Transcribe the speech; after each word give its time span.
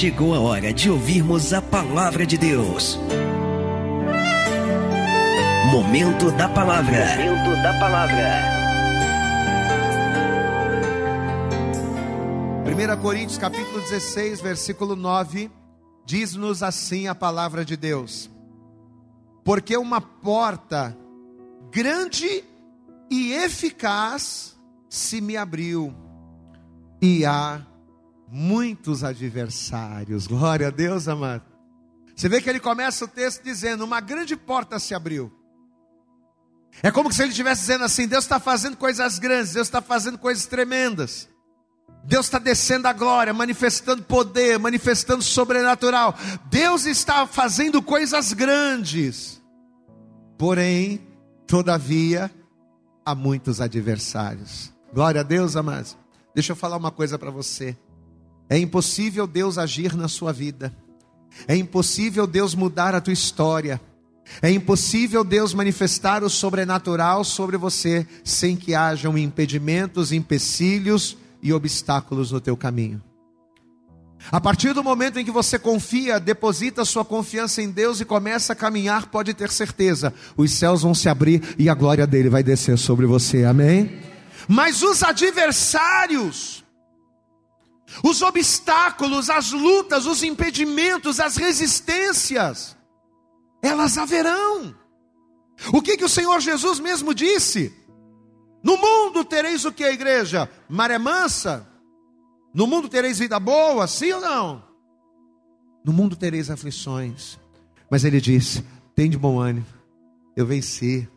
chegou 0.00 0.34
a 0.34 0.40
hora 0.40 0.72
de 0.72 0.90
ouvirmos 0.90 1.52
a 1.52 1.60
palavra 1.60 2.24
de 2.24 2.38
Deus. 2.38 2.98
Momento 5.70 6.30
da 6.30 6.48
palavra. 6.48 7.04
Momento 7.18 7.62
da 7.62 7.78
palavra. 7.78 8.42
1 12.64 13.02
Coríntios 13.02 13.36
capítulo 13.36 13.78
16, 13.78 14.40
versículo 14.40 14.96
9, 14.96 15.50
diz-nos 16.06 16.62
assim 16.62 17.06
a 17.06 17.14
palavra 17.14 17.62
de 17.62 17.76
Deus: 17.76 18.30
Porque 19.44 19.76
uma 19.76 20.00
porta 20.00 20.96
grande 21.70 22.42
e 23.10 23.32
eficaz 23.34 24.56
se 24.88 25.20
me 25.20 25.36
abriu, 25.36 25.94
e 27.02 27.26
há 27.26 27.60
muitos 28.30 29.02
adversários. 29.02 30.26
Glória 30.26 30.68
a 30.68 30.70
Deus, 30.70 31.08
amado. 31.08 31.42
Você 32.14 32.28
vê 32.28 32.40
que 32.40 32.48
ele 32.48 32.60
começa 32.60 33.04
o 33.04 33.08
texto 33.08 33.42
dizendo: 33.42 33.84
Uma 33.84 34.00
grande 34.00 34.36
porta 34.36 34.78
se 34.78 34.94
abriu. 34.94 35.32
É 36.82 36.90
como 36.90 37.12
se 37.12 37.22
ele 37.22 37.30
estivesse 37.30 37.62
dizendo 37.62 37.84
assim: 37.84 38.06
Deus 38.06 38.24
está 38.24 38.38
fazendo 38.38 38.76
coisas 38.76 39.18
grandes, 39.18 39.52
Deus 39.52 39.66
está 39.66 39.82
fazendo 39.82 40.16
coisas 40.16 40.46
tremendas. 40.46 41.28
Deus 42.02 42.26
está 42.26 42.38
descendo 42.38 42.88
a 42.88 42.94
glória, 42.94 43.32
manifestando 43.34 44.02
poder, 44.02 44.58
manifestando 44.58 45.22
sobrenatural. 45.22 46.14
Deus 46.48 46.86
está 46.86 47.26
fazendo 47.26 47.82
coisas 47.82 48.32
grandes. 48.32 49.40
Porém, 50.38 51.06
todavia, 51.46 52.30
há 53.04 53.14
muitos 53.14 53.60
adversários. 53.60 54.72
Glória 54.94 55.20
a 55.20 55.24
Deus, 55.24 55.56
amados. 55.56 55.94
Deixa 56.34 56.52
eu 56.52 56.56
falar 56.56 56.78
uma 56.78 56.90
coisa 56.90 57.18
para 57.18 57.30
você. 57.30 57.76
É 58.50 58.58
impossível 58.58 59.28
Deus 59.28 59.56
agir 59.56 59.96
na 59.96 60.08
sua 60.08 60.32
vida. 60.32 60.76
É 61.46 61.54
impossível 61.56 62.26
Deus 62.26 62.54
mudar 62.54 62.96
a 62.96 63.00
tua 63.00 63.12
história. 63.12 63.80
É 64.42 64.50
impossível 64.50 65.22
Deus 65.22 65.54
manifestar 65.54 66.24
o 66.24 66.28
sobrenatural 66.28 67.22
sobre 67.24 67.56
você 67.56 68.06
sem 68.24 68.56
que 68.56 68.74
hajam 68.74 69.16
impedimentos, 69.16 70.10
empecilhos 70.10 71.16
e 71.40 71.52
obstáculos 71.52 72.32
no 72.32 72.40
teu 72.40 72.56
caminho. 72.56 73.00
A 74.30 74.40
partir 74.40 74.74
do 74.74 74.84
momento 74.84 75.18
em 75.18 75.24
que 75.24 75.30
você 75.30 75.58
confia, 75.58 76.20
deposita 76.20 76.84
sua 76.84 77.04
confiança 77.04 77.62
em 77.62 77.70
Deus 77.70 78.00
e 78.00 78.04
começa 78.04 78.52
a 78.52 78.56
caminhar, 78.56 79.06
pode 79.06 79.32
ter 79.32 79.50
certeza, 79.50 80.12
os 80.36 80.52
céus 80.52 80.82
vão 80.82 80.94
se 80.94 81.08
abrir 81.08 81.54
e 81.56 81.68
a 81.68 81.74
glória 81.74 82.06
dele 82.06 82.28
vai 82.28 82.42
descer 82.42 82.76
sobre 82.76 83.06
você. 83.06 83.44
Amém? 83.44 83.98
Mas 84.46 84.82
os 84.82 85.02
adversários, 85.02 86.59
os 88.04 88.22
obstáculos, 88.22 89.28
as 89.28 89.52
lutas, 89.52 90.06
os 90.06 90.22
impedimentos, 90.22 91.18
as 91.18 91.36
resistências, 91.36 92.76
elas 93.62 93.98
haverão. 93.98 94.74
O 95.72 95.82
que, 95.82 95.96
que 95.96 96.04
o 96.04 96.08
Senhor 96.08 96.40
Jesus 96.40 96.80
mesmo 96.80 97.12
disse? 97.12 97.74
No 98.62 98.76
mundo 98.76 99.24
tereis 99.24 99.64
o 99.64 99.72
que, 99.72 99.84
a 99.84 99.92
igreja? 99.92 100.48
Maré 100.68 100.98
mansa? 100.98 101.66
No 102.54 102.66
mundo 102.66 102.88
tereis 102.88 103.18
vida 103.18 103.38
boa, 103.38 103.86
sim 103.86 104.12
ou 104.12 104.20
não? 104.20 104.62
No 105.84 105.92
mundo 105.92 106.16
tereis 106.16 106.50
aflições. 106.50 107.38
Mas 107.90 108.04
ele 108.04 108.20
disse: 108.20 108.64
tem 108.94 109.10
de 109.10 109.18
bom 109.18 109.38
ânimo, 109.38 109.66
eu 110.36 110.46
venci. 110.46 111.08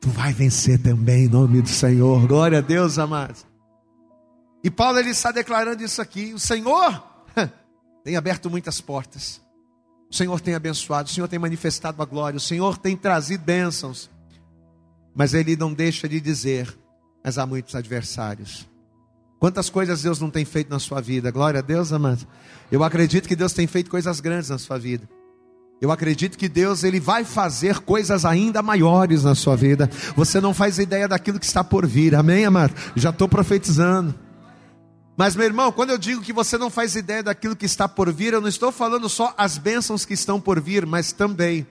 Tu 0.00 0.08
vai 0.08 0.32
vencer 0.32 0.82
também 0.82 1.26
em 1.26 1.28
nome 1.28 1.62
do 1.62 1.68
Senhor. 1.68 2.26
Glória 2.26 2.58
a 2.58 2.60
Deus, 2.60 2.98
amados. 2.98 3.46
E 4.64 4.70
Paulo 4.70 4.98
ele 4.98 5.10
está 5.10 5.32
declarando 5.32 5.82
isso 5.82 6.00
aqui. 6.00 6.32
O 6.32 6.38
Senhor 6.38 7.02
tem 8.04 8.16
aberto 8.16 8.48
muitas 8.50 8.80
portas. 8.80 9.40
O 10.10 10.14
Senhor 10.14 10.40
tem 10.40 10.54
abençoado, 10.54 11.08
o 11.08 11.12
Senhor 11.12 11.26
tem 11.26 11.38
manifestado 11.38 12.00
a 12.02 12.04
glória, 12.04 12.36
o 12.36 12.40
Senhor 12.40 12.76
tem 12.76 12.96
trazido 12.96 13.42
bênçãos. 13.44 14.10
Mas 15.14 15.32
ele 15.32 15.56
não 15.56 15.72
deixa 15.72 16.08
de 16.08 16.20
dizer: 16.20 16.76
mas 17.24 17.38
há 17.38 17.46
muitos 17.46 17.74
adversários. 17.74 18.68
Quantas 19.38 19.68
coisas 19.68 20.02
Deus 20.02 20.20
não 20.20 20.30
tem 20.30 20.44
feito 20.44 20.70
na 20.70 20.78
sua 20.78 21.00
vida? 21.00 21.30
Glória 21.30 21.58
a 21.58 21.62
Deus, 21.62 21.92
amado. 21.92 22.26
Eu 22.70 22.84
acredito 22.84 23.26
que 23.26 23.34
Deus 23.34 23.52
tem 23.52 23.66
feito 23.66 23.90
coisas 23.90 24.20
grandes 24.20 24.50
na 24.50 24.58
sua 24.58 24.78
vida. 24.78 25.08
Eu 25.80 25.90
acredito 25.90 26.38
que 26.38 26.48
Deus 26.48 26.84
ele 26.84 27.00
vai 27.00 27.24
fazer 27.24 27.80
coisas 27.80 28.24
ainda 28.24 28.62
maiores 28.62 29.24
na 29.24 29.34
sua 29.34 29.56
vida. 29.56 29.90
Você 30.14 30.40
não 30.40 30.54
faz 30.54 30.78
ideia 30.78 31.08
daquilo 31.08 31.40
que 31.40 31.44
está 31.44 31.64
por 31.64 31.84
vir. 31.86 32.14
Amém, 32.14 32.44
amado? 32.44 32.72
Já 32.94 33.10
estou 33.10 33.28
profetizando. 33.28 34.14
Mas, 35.16 35.36
meu 35.36 35.44
irmão, 35.44 35.70
quando 35.70 35.90
eu 35.90 35.98
digo 35.98 36.22
que 36.22 36.32
você 36.32 36.56
não 36.56 36.70
faz 36.70 36.96
ideia 36.96 37.22
daquilo 37.22 37.56
que 37.56 37.66
está 37.66 37.86
por 37.86 38.12
vir, 38.12 38.32
eu 38.32 38.40
não 38.40 38.48
estou 38.48 38.72
falando 38.72 39.08
só 39.08 39.34
as 39.36 39.58
bênçãos 39.58 40.04
que 40.04 40.14
estão 40.14 40.40
por 40.40 40.60
vir, 40.60 40.86
mas 40.86 41.12
também 41.12 41.66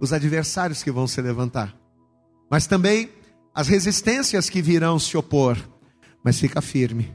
os 0.00 0.12
adversários 0.12 0.82
que 0.82 0.90
vão 0.90 1.06
se 1.06 1.20
levantar. 1.22 1.74
Mas 2.50 2.66
também 2.66 3.08
as 3.54 3.68
resistências 3.68 4.50
que 4.50 4.60
virão 4.60 4.98
se 4.98 5.16
opor. 5.16 5.56
Mas 6.24 6.38
fica 6.38 6.60
firme, 6.60 7.14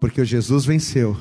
porque 0.00 0.20
o 0.20 0.24
Jesus 0.24 0.64
venceu 0.64 1.16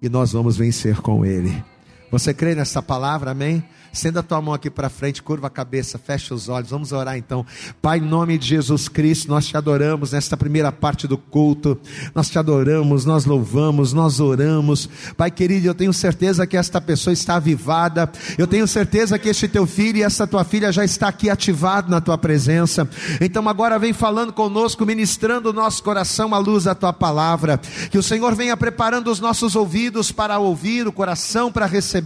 e 0.00 0.08
nós 0.08 0.32
vamos 0.32 0.56
vencer 0.56 1.00
com 1.00 1.24
ele. 1.24 1.62
Você 2.10 2.34
crê 2.34 2.54
nessa 2.54 2.82
palavra, 2.82 3.30
amém? 3.30 3.62
Senda 3.92 4.20
a 4.20 4.22
tua 4.22 4.40
mão 4.40 4.54
aqui 4.54 4.70
para 4.70 4.88
frente, 4.88 5.20
curva 5.20 5.48
a 5.48 5.50
cabeça, 5.50 5.98
fecha 5.98 6.32
os 6.32 6.48
olhos. 6.48 6.70
Vamos 6.70 6.92
orar 6.92 7.16
então. 7.16 7.44
Pai, 7.82 7.98
em 7.98 8.02
nome 8.02 8.38
de 8.38 8.46
Jesus 8.46 8.88
Cristo, 8.88 9.28
nós 9.28 9.46
te 9.46 9.56
adoramos 9.56 10.12
nesta 10.12 10.36
primeira 10.36 10.70
parte 10.70 11.08
do 11.08 11.18
culto. 11.18 11.78
Nós 12.14 12.30
te 12.30 12.38
adoramos, 12.38 13.04
nós 13.04 13.24
louvamos, 13.24 13.92
nós 13.92 14.20
oramos. 14.20 14.88
Pai 15.16 15.30
querido, 15.30 15.66
eu 15.66 15.74
tenho 15.74 15.92
certeza 15.92 16.46
que 16.46 16.56
esta 16.56 16.80
pessoa 16.80 17.12
está 17.12 17.36
avivada. 17.36 18.10
Eu 18.38 18.46
tenho 18.46 18.66
certeza 18.68 19.18
que 19.18 19.28
este 19.28 19.48
teu 19.48 19.66
filho 19.66 19.98
e 19.98 20.02
essa 20.04 20.24
tua 20.24 20.44
filha 20.44 20.70
já 20.70 20.84
está 20.84 21.08
aqui 21.08 21.28
ativado 21.28 21.90
na 21.90 22.00
tua 22.00 22.16
presença. 22.16 22.88
Então 23.20 23.48
agora 23.48 23.78
vem 23.78 23.92
falando 23.92 24.32
conosco, 24.32 24.86
ministrando 24.86 25.50
o 25.50 25.52
nosso 25.52 25.82
coração 25.82 26.32
à 26.32 26.38
luz 26.38 26.64
da 26.64 26.76
tua 26.76 26.92
palavra. 26.92 27.58
Que 27.90 27.98
o 27.98 28.02
Senhor 28.02 28.36
venha 28.36 28.56
preparando 28.56 29.10
os 29.10 29.18
nossos 29.18 29.56
ouvidos 29.56 30.12
para 30.12 30.38
ouvir, 30.38 30.86
o 30.86 30.92
coração 30.92 31.50
para 31.50 31.66
receber, 31.66 31.99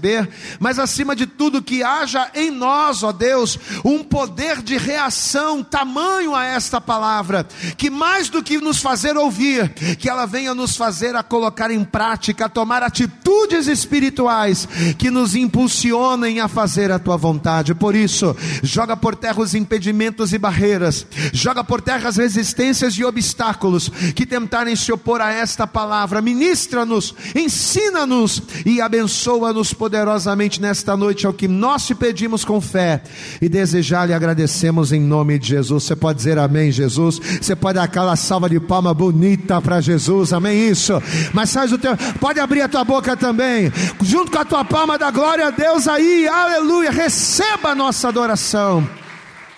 mas 0.58 0.78
acima 0.78 1.14
de 1.14 1.26
tudo 1.26 1.62
que 1.62 1.74
que 1.74 1.82
haja 1.82 2.30
em 2.36 2.52
nós, 2.52 3.02
ó 3.02 3.10
Deus, 3.10 3.58
um 3.84 4.04
poder 4.04 4.62
de 4.62 4.76
reação 4.76 5.60
tamanho 5.60 6.32
a 6.32 6.44
esta 6.44 6.80
palavra, 6.80 7.44
que 7.76 7.90
mais 7.90 8.28
do 8.28 8.44
que 8.44 8.58
nos 8.58 8.78
fazer 8.78 9.16
ouvir, 9.16 9.70
que 9.98 10.08
ela 10.08 10.24
venha 10.24 10.54
nos 10.54 10.76
fazer 10.76 11.16
a 11.16 11.22
colocar 11.24 11.72
em 11.72 11.82
prática, 11.82 12.44
a 12.44 12.48
tomar 12.48 12.84
atitudes 12.84 13.66
espirituais 13.66 14.68
que 14.96 15.10
nos 15.10 15.34
impulsionem 15.34 16.38
a 16.38 16.46
fazer 16.46 16.92
a 16.92 16.98
tua 17.00 17.16
vontade. 17.16 17.74
Por 17.74 17.96
isso, 17.96 18.36
joga 18.62 18.96
por 18.96 19.16
terra 19.16 19.40
os 19.40 19.52
impedimentos 19.52 20.32
e 20.32 20.38
barreiras, 20.38 21.04
joga 21.32 21.64
por 21.64 21.80
terra 21.80 22.08
as 22.08 22.18
resistências 22.18 22.94
e 22.94 23.04
obstáculos 23.04 23.90
que 24.14 24.24
tentarem 24.24 24.76
se 24.76 24.92
opor 24.92 25.20
a 25.20 25.32
esta 25.32 25.66
palavra. 25.66 26.22
Ministra-nos, 26.22 27.12
ensina-nos 27.34 28.40
e 28.64 28.80
abençoa-nos 28.80 29.72
poderosamente 29.84 30.62
nesta 30.62 30.96
noite, 30.96 31.26
ao 31.26 31.34
que 31.34 31.46
nós 31.46 31.86
te 31.86 31.94
pedimos 31.94 32.42
com 32.42 32.58
fé 32.58 33.02
e 33.38 33.50
desejar 33.50 34.08
e 34.08 34.14
agradecemos 34.14 34.92
em 34.92 35.00
nome 35.00 35.38
de 35.38 35.48
Jesus. 35.48 35.84
Você 35.84 35.94
pode 35.94 36.16
dizer 36.16 36.38
amém, 36.38 36.72
Jesus. 36.72 37.18
Você 37.18 37.54
pode 37.54 37.74
dar 37.74 37.82
aquela 37.82 38.16
salva 38.16 38.48
de 38.48 38.58
palma 38.58 38.94
bonita 38.94 39.60
para 39.60 39.82
Jesus, 39.82 40.32
amém? 40.32 40.70
Isso. 40.70 40.94
Mas 41.34 41.52
faz 41.52 41.70
o 41.70 41.76
teu, 41.76 41.94
pode 42.18 42.40
abrir 42.40 42.62
a 42.62 42.68
tua 42.68 42.82
boca 42.82 43.14
também, 43.14 43.70
junto 44.00 44.32
com 44.32 44.38
a 44.38 44.44
tua 44.46 44.64
palma 44.64 44.96
da 44.96 45.10
glória 45.10 45.48
a 45.48 45.50
Deus 45.50 45.86
aí, 45.86 46.26
aleluia. 46.26 46.90
Receba 46.90 47.72
a 47.72 47.74
nossa 47.74 48.08
adoração. 48.08 48.88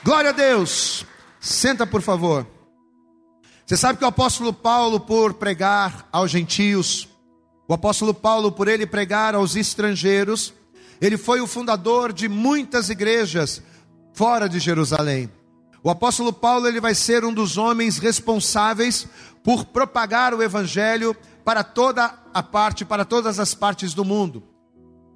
Glória 0.03 0.31
a 0.31 0.33
Deus. 0.33 1.07
Senta, 1.39 1.87
por 1.87 2.03
favor. 2.03 2.45
Você 3.65 3.77
sabe 3.77 4.01
que 4.01 4.05
o 4.05 4.09
apóstolo 4.09 4.53
Paulo, 4.53 4.99
por 4.99 5.35
pregar 5.35 6.09
aos 6.11 6.33
gentios, 6.33 7.09
o 7.69 7.75
apóstolo 7.75 8.15
Paulo, 8.15 8.53
por 8.53 8.69
ele 8.69 8.87
pregar 8.87 9.35
aos 9.35 9.57
estrangeiros, 9.57 10.55
ele 11.01 11.17
foi 11.17 11.41
o 11.41 11.47
fundador 11.47 12.13
de 12.13 12.29
muitas 12.29 12.89
igrejas 12.91 13.63
fora 14.13 14.49
de 14.49 14.59
Jerusalém. 14.59 15.31
O 15.83 15.91
apóstolo 15.91 16.33
Paulo 16.33 16.67
ele 16.67 16.81
vai 16.81 16.95
ser 16.95 17.25
um 17.25 17.33
dos 17.33 17.59
homens 17.59 17.99
responsáveis 17.99 19.07
por 19.43 19.65
propagar 19.67 20.35
o 20.35 20.43
evangelho 20.43 21.15
para 21.45 21.63
toda 21.63 22.13
a 22.35 22.43
parte, 22.43 22.85
para 22.85 23.05
todas 23.05 23.39
as 23.39 23.55
partes 23.55 23.95
do 23.95 24.05
mundo. 24.05 24.43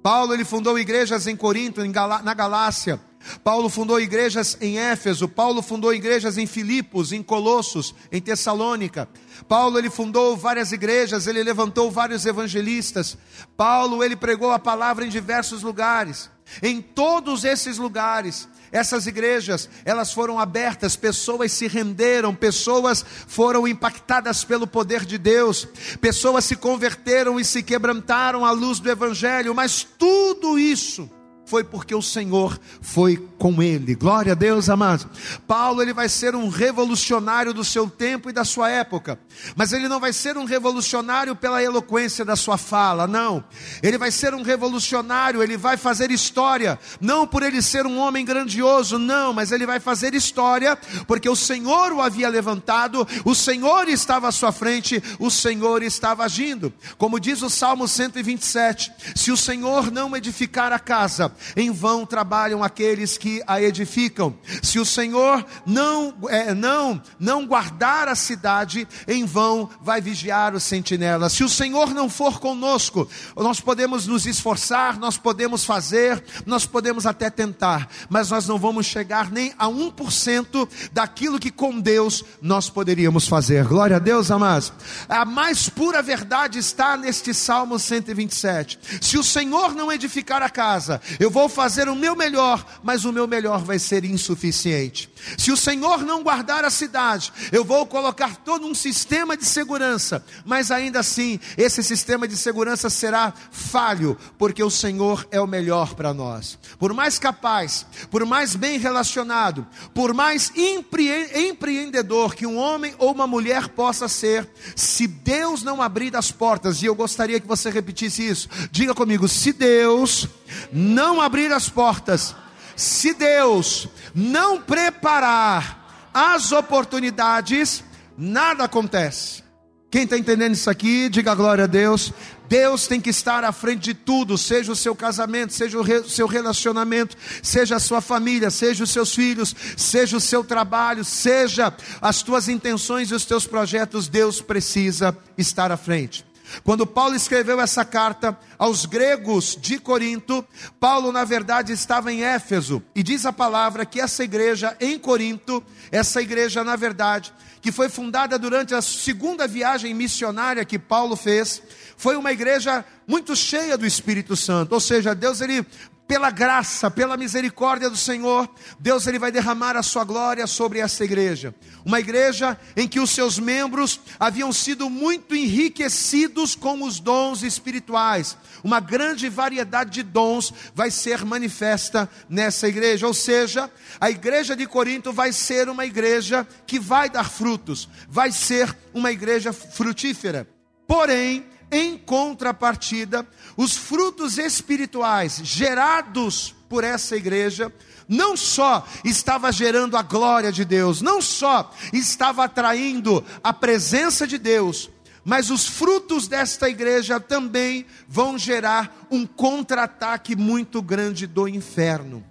Paulo 0.01 0.33
ele 0.33 0.45
fundou 0.45 0.79
igrejas 0.79 1.27
em 1.27 1.35
Corinto, 1.35 1.81
em 1.81 1.91
Galá, 1.91 2.21
na 2.21 2.33
Galácia. 2.33 2.99
Paulo 3.43 3.69
fundou 3.69 3.99
igrejas 3.99 4.57
em 4.59 4.79
Éfeso, 4.79 5.27
Paulo 5.27 5.61
fundou 5.61 5.93
igrejas 5.93 6.37
em 6.37 6.45
Filipos, 6.45 7.11
em 7.11 7.21
Colossos, 7.23 7.93
em 8.11 8.21
Tessalônica. 8.21 9.07
Paulo 9.47 9.77
ele 9.77 9.89
fundou 9.89 10.35
várias 10.35 10.71
igrejas, 10.71 11.27
ele 11.27 11.43
levantou 11.43 11.91
vários 11.91 12.25
evangelistas. 12.25 13.17
Paulo 13.55 14.03
ele 14.03 14.15
pregou 14.15 14.51
a 14.51 14.59
palavra 14.59 15.05
em 15.05 15.09
diversos 15.09 15.61
lugares. 15.61 16.29
Em 16.61 16.81
todos 16.81 17.45
esses 17.45 17.77
lugares, 17.77 18.47
essas 18.71 19.07
igrejas, 19.07 19.69
elas 19.85 20.11
foram 20.11 20.39
abertas, 20.39 20.95
pessoas 20.95 21.51
se 21.51 21.67
renderam, 21.67 22.33
pessoas 22.35 23.05
foram 23.27 23.67
impactadas 23.67 24.43
pelo 24.43 24.67
poder 24.67 25.05
de 25.05 25.17
Deus, 25.17 25.67
pessoas 25.99 26.45
se 26.45 26.55
converteram 26.55 27.39
e 27.39 27.45
se 27.45 27.63
quebrantaram 27.63 28.45
à 28.45 28.51
luz 28.51 28.79
do 28.79 28.89
evangelho, 28.89 29.55
mas 29.55 29.83
tudo 29.83 30.59
isso 30.59 31.09
foi 31.45 31.63
porque 31.63 31.93
o 31.93 32.01
Senhor 32.01 32.59
foi 32.81 33.17
com 33.37 33.61
ele. 33.61 33.95
Glória 33.95 34.31
a 34.31 34.35
Deus, 34.35 34.69
amados. 34.69 35.07
Paulo 35.47 35.81
ele 35.81 35.93
vai 35.93 36.07
ser 36.07 36.35
um 36.35 36.47
revolucionário 36.47 37.53
do 37.53 37.63
seu 37.63 37.89
tempo 37.89 38.29
e 38.29 38.33
da 38.33 38.45
sua 38.45 38.69
época, 38.69 39.19
mas 39.55 39.73
ele 39.73 39.87
não 39.87 39.99
vai 39.99 40.13
ser 40.13 40.37
um 40.37 40.45
revolucionário 40.45 41.35
pela 41.35 41.61
eloquência 41.61 42.23
da 42.23 42.35
sua 42.35 42.57
fala, 42.57 43.07
não. 43.07 43.43
Ele 43.81 43.97
vai 43.97 44.11
ser 44.11 44.33
um 44.33 44.43
revolucionário, 44.43 45.43
ele 45.43 45.57
vai 45.57 45.75
fazer 45.75 46.11
história, 46.11 46.79
não 46.99 47.27
por 47.27 47.43
ele 47.43 47.61
ser 47.61 47.85
um 47.85 47.97
homem 47.97 48.23
grandioso, 48.23 48.97
não, 48.97 49.33
mas 49.33 49.51
ele 49.51 49.65
vai 49.65 49.79
fazer 49.79 50.13
história 50.13 50.77
porque 51.07 51.29
o 51.29 51.35
Senhor 51.35 51.91
o 51.91 52.01
havia 52.01 52.29
levantado, 52.29 53.07
o 53.25 53.35
Senhor 53.35 53.89
estava 53.89 54.27
à 54.27 54.31
sua 54.31 54.51
frente, 54.51 55.01
o 55.19 55.29
Senhor 55.29 55.83
estava 55.83 56.23
agindo. 56.23 56.73
Como 56.97 57.19
diz 57.19 57.41
o 57.41 57.49
Salmo 57.49 57.87
127, 57.87 58.91
se 59.15 59.31
o 59.31 59.37
Senhor 59.37 59.91
não 59.91 60.15
edificar 60.15 60.71
a 60.71 60.79
casa, 60.79 61.31
em 61.55 61.71
vão 61.71 62.05
trabalham 62.05 62.63
aqueles 62.63 63.17
que 63.17 63.41
a 63.47 63.61
edificam. 63.61 64.35
Se 64.61 64.79
o 64.79 64.85
Senhor 64.85 65.45
não, 65.65 66.13
é, 66.29 66.53
não, 66.53 67.01
não 67.19 67.45
guardar 67.45 68.07
a 68.07 68.15
cidade, 68.15 68.87
em 69.07 69.25
vão 69.25 69.69
vai 69.81 70.01
vigiar 70.01 70.53
o 70.55 70.59
sentinela. 70.59 71.29
Se 71.29 71.43
o 71.43 71.49
Senhor 71.49 71.93
não 71.93 72.09
for 72.09 72.39
conosco, 72.39 73.07
nós 73.35 73.59
podemos 73.59 74.07
nos 74.07 74.25
esforçar, 74.25 74.97
nós 74.99 75.17
podemos 75.17 75.65
fazer, 75.65 76.23
nós 76.45 76.65
podemos 76.65 77.05
até 77.05 77.29
tentar, 77.29 77.89
mas 78.09 78.29
nós 78.29 78.47
não 78.47 78.57
vamos 78.57 78.85
chegar 78.85 79.31
nem 79.31 79.53
a 79.57 79.67
1% 79.67 80.67
daquilo 80.91 81.39
que 81.39 81.51
com 81.51 81.79
Deus 81.79 82.23
nós 82.41 82.69
poderíamos 82.69 83.27
fazer. 83.27 83.65
Glória 83.65 83.97
a 83.97 83.99
Deus, 83.99 84.31
amados. 84.31 84.73
A 85.07 85.25
mais 85.25 85.69
pura 85.69 86.01
verdade 86.01 86.59
está 86.59 86.97
neste 86.97 87.33
Salmo 87.33 87.79
127. 87.79 88.79
Se 89.01 89.17
o 89.17 89.23
Senhor 89.23 89.73
não 89.73 89.91
edificar 89.91 90.41
a 90.41 90.49
casa, 90.49 91.01
eu 91.21 91.29
vou 91.29 91.47
fazer 91.47 91.87
o 91.87 91.93
meu 91.93 92.15
melhor, 92.15 92.65
mas 92.81 93.05
o 93.05 93.13
meu 93.13 93.27
melhor 93.27 93.63
vai 93.63 93.77
ser 93.77 94.03
insuficiente. 94.03 95.07
Se 95.37 95.51
o 95.51 95.57
Senhor 95.57 96.03
não 96.03 96.23
guardar 96.23 96.65
a 96.65 96.69
cidade, 96.69 97.31
eu 97.51 97.63
vou 97.63 97.85
colocar 97.85 98.37
todo 98.37 98.65
um 98.65 98.73
sistema 98.73 99.37
de 99.37 99.45
segurança, 99.45 100.23
mas 100.45 100.71
ainda 100.71 100.99
assim, 100.99 101.39
esse 101.57 101.83
sistema 101.83 102.27
de 102.27 102.35
segurança 102.35 102.89
será 102.89 103.33
falho, 103.51 104.17
porque 104.37 104.63
o 104.63 104.69
Senhor 104.69 105.27
é 105.31 105.39
o 105.39 105.47
melhor 105.47 105.93
para 105.95 106.13
nós. 106.13 106.57
Por 106.79 106.93
mais 106.93 107.19
capaz, 107.19 107.85
por 108.09 108.25
mais 108.25 108.55
bem 108.55 108.79
relacionado, 108.79 109.65
por 109.93 110.13
mais 110.13 110.51
empreendedor 110.55 112.35
que 112.35 112.45
um 112.45 112.57
homem 112.57 112.93
ou 112.97 113.11
uma 113.11 113.27
mulher 113.27 113.69
possa 113.69 114.07
ser, 114.07 114.49
se 114.75 115.07
Deus 115.07 115.63
não 115.63 115.81
abrir 115.81 116.15
as 116.15 116.31
portas, 116.31 116.81
e 116.81 116.85
eu 116.85 116.95
gostaria 116.95 117.39
que 117.39 117.47
você 117.47 117.69
repetisse 117.69 118.27
isso, 118.27 118.49
diga 118.71 118.93
comigo: 118.93 119.27
se 119.27 119.53
Deus 119.53 120.27
não 120.71 121.21
abrir 121.21 121.51
as 121.51 121.69
portas, 121.69 122.35
se 122.75 123.13
Deus 123.13 123.87
não 124.13 124.61
preparar 124.61 126.09
as 126.13 126.51
oportunidades, 126.51 127.83
nada 128.17 128.65
acontece. 128.65 129.43
Quem 129.89 130.03
está 130.03 130.17
entendendo 130.17 130.53
isso 130.53 130.69
aqui, 130.69 131.09
diga 131.09 131.35
glória 131.35 131.65
a 131.65 131.67
Deus. 131.67 132.13
Deus 132.47 132.87
tem 132.87 132.99
que 132.99 133.09
estar 133.09 133.43
à 133.43 133.51
frente 133.51 133.81
de 133.81 133.93
tudo, 133.93 134.37
seja 134.37 134.71
o 134.71 134.75
seu 134.75 134.95
casamento, 134.95 135.53
seja 135.53 135.77
o 135.77 135.81
re, 135.81 136.03
seu 136.03 136.27
relacionamento, 136.27 137.15
seja 137.43 137.75
a 137.75 137.79
sua 137.79 138.01
família, 138.01 138.49
seja 138.49 138.83
os 138.83 138.91
seus 138.91 139.13
filhos, 139.13 139.55
seja 139.77 140.17
o 140.17 140.21
seu 140.21 140.43
trabalho, 140.43 141.03
seja 141.03 141.73
as 142.01 142.21
tuas 142.21 142.47
intenções 142.49 143.09
e 143.09 143.15
os 143.15 143.25
teus 143.25 143.47
projetos, 143.47 144.07
Deus 144.07 144.41
precisa 144.41 145.17
estar 145.37 145.71
à 145.71 145.77
frente. 145.77 146.25
Quando 146.63 146.85
Paulo 146.85 147.15
escreveu 147.15 147.59
essa 147.59 147.83
carta 147.85 148.37
aos 148.57 148.85
gregos 148.85 149.57
de 149.59 149.79
Corinto, 149.79 150.45
Paulo, 150.79 151.11
na 151.11 151.23
verdade, 151.23 151.73
estava 151.73 152.11
em 152.11 152.23
Éfeso, 152.23 152.81
e 152.95 153.01
diz 153.03 153.25
a 153.25 153.33
palavra 153.33 153.85
que 153.85 153.99
essa 153.99 154.23
igreja 154.23 154.75
em 154.79 154.97
Corinto, 154.97 155.63
essa 155.91 156.21
igreja, 156.21 156.63
na 156.63 156.75
verdade, 156.75 157.33
que 157.61 157.71
foi 157.71 157.89
fundada 157.89 158.39
durante 158.39 158.73
a 158.73 158.81
segunda 158.81 159.47
viagem 159.47 159.93
missionária 159.93 160.65
que 160.65 160.79
Paulo 160.79 161.15
fez, 161.15 161.61
foi 161.95 162.15
uma 162.15 162.31
igreja 162.31 162.83
muito 163.07 163.35
cheia 163.35 163.77
do 163.77 163.85
Espírito 163.85 164.35
Santo, 164.35 164.73
ou 164.73 164.79
seja, 164.79 165.13
Deus 165.13 165.41
ele 165.41 165.65
pela 166.11 166.29
graça, 166.29 166.91
pela 166.91 167.15
misericórdia 167.15 167.89
do 167.89 167.95
Senhor, 167.95 168.49
Deus 168.77 169.07
ele 169.07 169.17
vai 169.17 169.31
derramar 169.31 169.77
a 169.77 169.81
sua 169.81 170.03
glória 170.03 170.45
sobre 170.45 170.79
essa 170.79 171.05
igreja. 171.05 171.55
Uma 171.85 172.01
igreja 172.01 172.59
em 172.75 172.85
que 172.85 172.99
os 172.99 173.11
seus 173.11 173.39
membros 173.39 173.97
haviam 174.19 174.51
sido 174.51 174.89
muito 174.89 175.33
enriquecidos 175.33 176.53
com 176.53 176.83
os 176.83 176.99
dons 176.99 177.43
espirituais. 177.43 178.35
Uma 178.61 178.81
grande 178.81 179.29
variedade 179.29 179.91
de 179.91 180.03
dons 180.03 180.53
vai 180.75 180.91
ser 180.91 181.23
manifesta 181.23 182.09
nessa 182.27 182.67
igreja, 182.67 183.07
ou 183.07 183.13
seja, 183.13 183.71
a 183.97 184.11
igreja 184.11 184.53
de 184.53 184.67
Corinto 184.67 185.13
vai 185.13 185.31
ser 185.31 185.69
uma 185.69 185.85
igreja 185.85 186.45
que 186.67 186.77
vai 186.77 187.09
dar 187.09 187.29
frutos, 187.29 187.87
vai 188.09 188.33
ser 188.33 188.75
uma 188.93 189.13
igreja 189.13 189.53
frutífera. 189.53 190.45
Porém, 190.85 191.45
em 191.71 191.97
contrapartida, 191.97 193.25
os 193.55 193.77
frutos 193.77 194.37
espirituais 194.37 195.39
gerados 195.43 196.53
por 196.67 196.83
essa 196.83 197.15
igreja, 197.15 197.73
não 198.07 198.35
só 198.35 198.85
estava 199.03 199.51
gerando 199.51 199.95
a 199.95 200.01
glória 200.01 200.51
de 200.51 200.65
Deus, 200.65 201.01
não 201.01 201.21
só 201.21 201.73
estava 201.93 202.43
atraindo 202.43 203.23
a 203.43 203.53
presença 203.53 204.27
de 204.27 204.37
Deus, 204.37 204.89
mas 205.23 205.49
os 205.49 205.67
frutos 205.67 206.27
desta 206.27 206.69
igreja 206.69 207.19
também 207.19 207.85
vão 208.07 208.37
gerar 208.37 209.07
um 209.09 209.25
contra-ataque 209.25 210.35
muito 210.35 210.81
grande 210.81 211.27
do 211.27 211.47
inferno. 211.47 212.23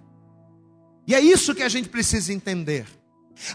E 1.07 1.15
é 1.15 1.19
isso 1.19 1.55
que 1.55 1.63
a 1.63 1.69
gente 1.69 1.89
precisa 1.89 2.31
entender. 2.31 2.85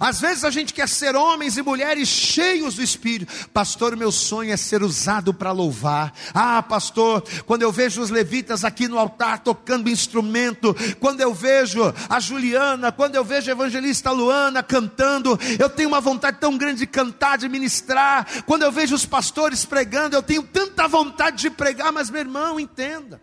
Às 0.01 0.21
vezes 0.21 0.45
a 0.45 0.51
gente 0.51 0.75
quer 0.75 0.89
ser 0.89 1.15
homens 1.15 1.57
e 1.57 1.63
mulheres 1.63 2.09
cheios 2.09 2.75
do 2.75 2.83
Espírito. 2.83 3.33
Pastor, 3.51 3.95
o 3.95 3.97
meu 3.97 4.11
sonho 4.11 4.53
é 4.53 4.57
ser 4.57 4.83
usado 4.83 5.33
para 5.33 5.53
louvar. 5.53 6.13
Ah, 6.35 6.63
pastor, 6.63 7.23
quando 7.47 7.63
eu 7.63 7.73
vejo 7.73 8.01
os 8.01 8.11
levitas 8.11 8.65
aqui 8.65 8.89
no 8.89 8.99
altar 8.99 9.39
tocando 9.41 9.89
instrumento, 9.89 10.75
quando 11.01 11.21
eu 11.21 11.33
vejo 11.33 11.83
a 12.09 12.21
Juliana, 12.21 12.91
quando 12.91 13.15
eu 13.15 13.25
vejo 13.25 13.49
a 13.49 13.53
evangelista 13.53 14.11
Luana 14.11 14.63
cantando, 14.63 15.39
eu 15.59 15.71
tenho 15.71 15.89
uma 15.89 16.01
vontade 16.01 16.39
tão 16.39 16.57
grande 16.59 16.81
de 16.81 16.87
cantar, 16.87 17.39
de 17.39 17.49
ministrar. 17.49 18.45
Quando 18.45 18.63
eu 18.63 18.73
vejo 18.73 18.95
os 18.95 19.07
pastores 19.07 19.65
pregando, 19.65 20.17
eu 20.17 20.23
tenho 20.23 20.43
tanta 20.43 20.89
vontade 20.89 21.39
de 21.39 21.51
pregar, 21.51 21.93
mas 21.93 22.11
meu 22.11 22.21
irmão, 22.21 22.59
entenda. 22.59 23.21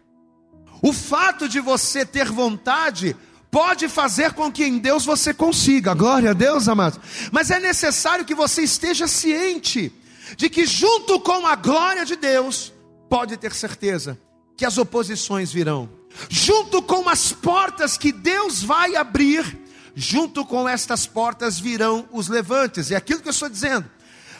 O 0.81 0.91
fato 0.91 1.47
de 1.47 1.59
você 1.59 2.05
ter 2.05 2.29
vontade 2.29 3.15
pode 3.53 3.87
fazer 3.87 4.33
com 4.33 4.51
que 4.51 4.65
em 4.65 4.79
Deus 4.79 5.05
você 5.05 5.31
consiga, 5.31 5.93
glória 5.93 6.31
a 6.31 6.33
Deus, 6.33 6.67
amados. 6.67 6.99
Mas 7.31 7.51
é 7.51 7.59
necessário 7.59 8.25
que 8.25 8.33
você 8.33 8.63
esteja 8.63 9.07
ciente 9.07 9.93
de 10.35 10.49
que, 10.49 10.65
junto 10.65 11.19
com 11.19 11.45
a 11.45 11.55
glória 11.55 12.03
de 12.03 12.15
Deus, 12.15 12.73
pode 13.07 13.37
ter 13.37 13.53
certeza 13.53 14.19
que 14.57 14.65
as 14.65 14.79
oposições 14.79 15.53
virão, 15.53 15.87
junto 16.27 16.81
com 16.81 17.07
as 17.07 17.31
portas 17.31 17.95
que 17.95 18.11
Deus 18.11 18.63
vai 18.63 18.95
abrir, 18.95 19.61
junto 19.93 20.43
com 20.43 20.67
estas 20.67 21.05
portas 21.05 21.59
virão 21.59 22.09
os 22.11 22.27
levantes, 22.27 22.89
é 22.89 22.95
aquilo 22.95 23.21
que 23.21 23.27
eu 23.27 23.33
estou 23.33 23.49
dizendo. 23.49 23.85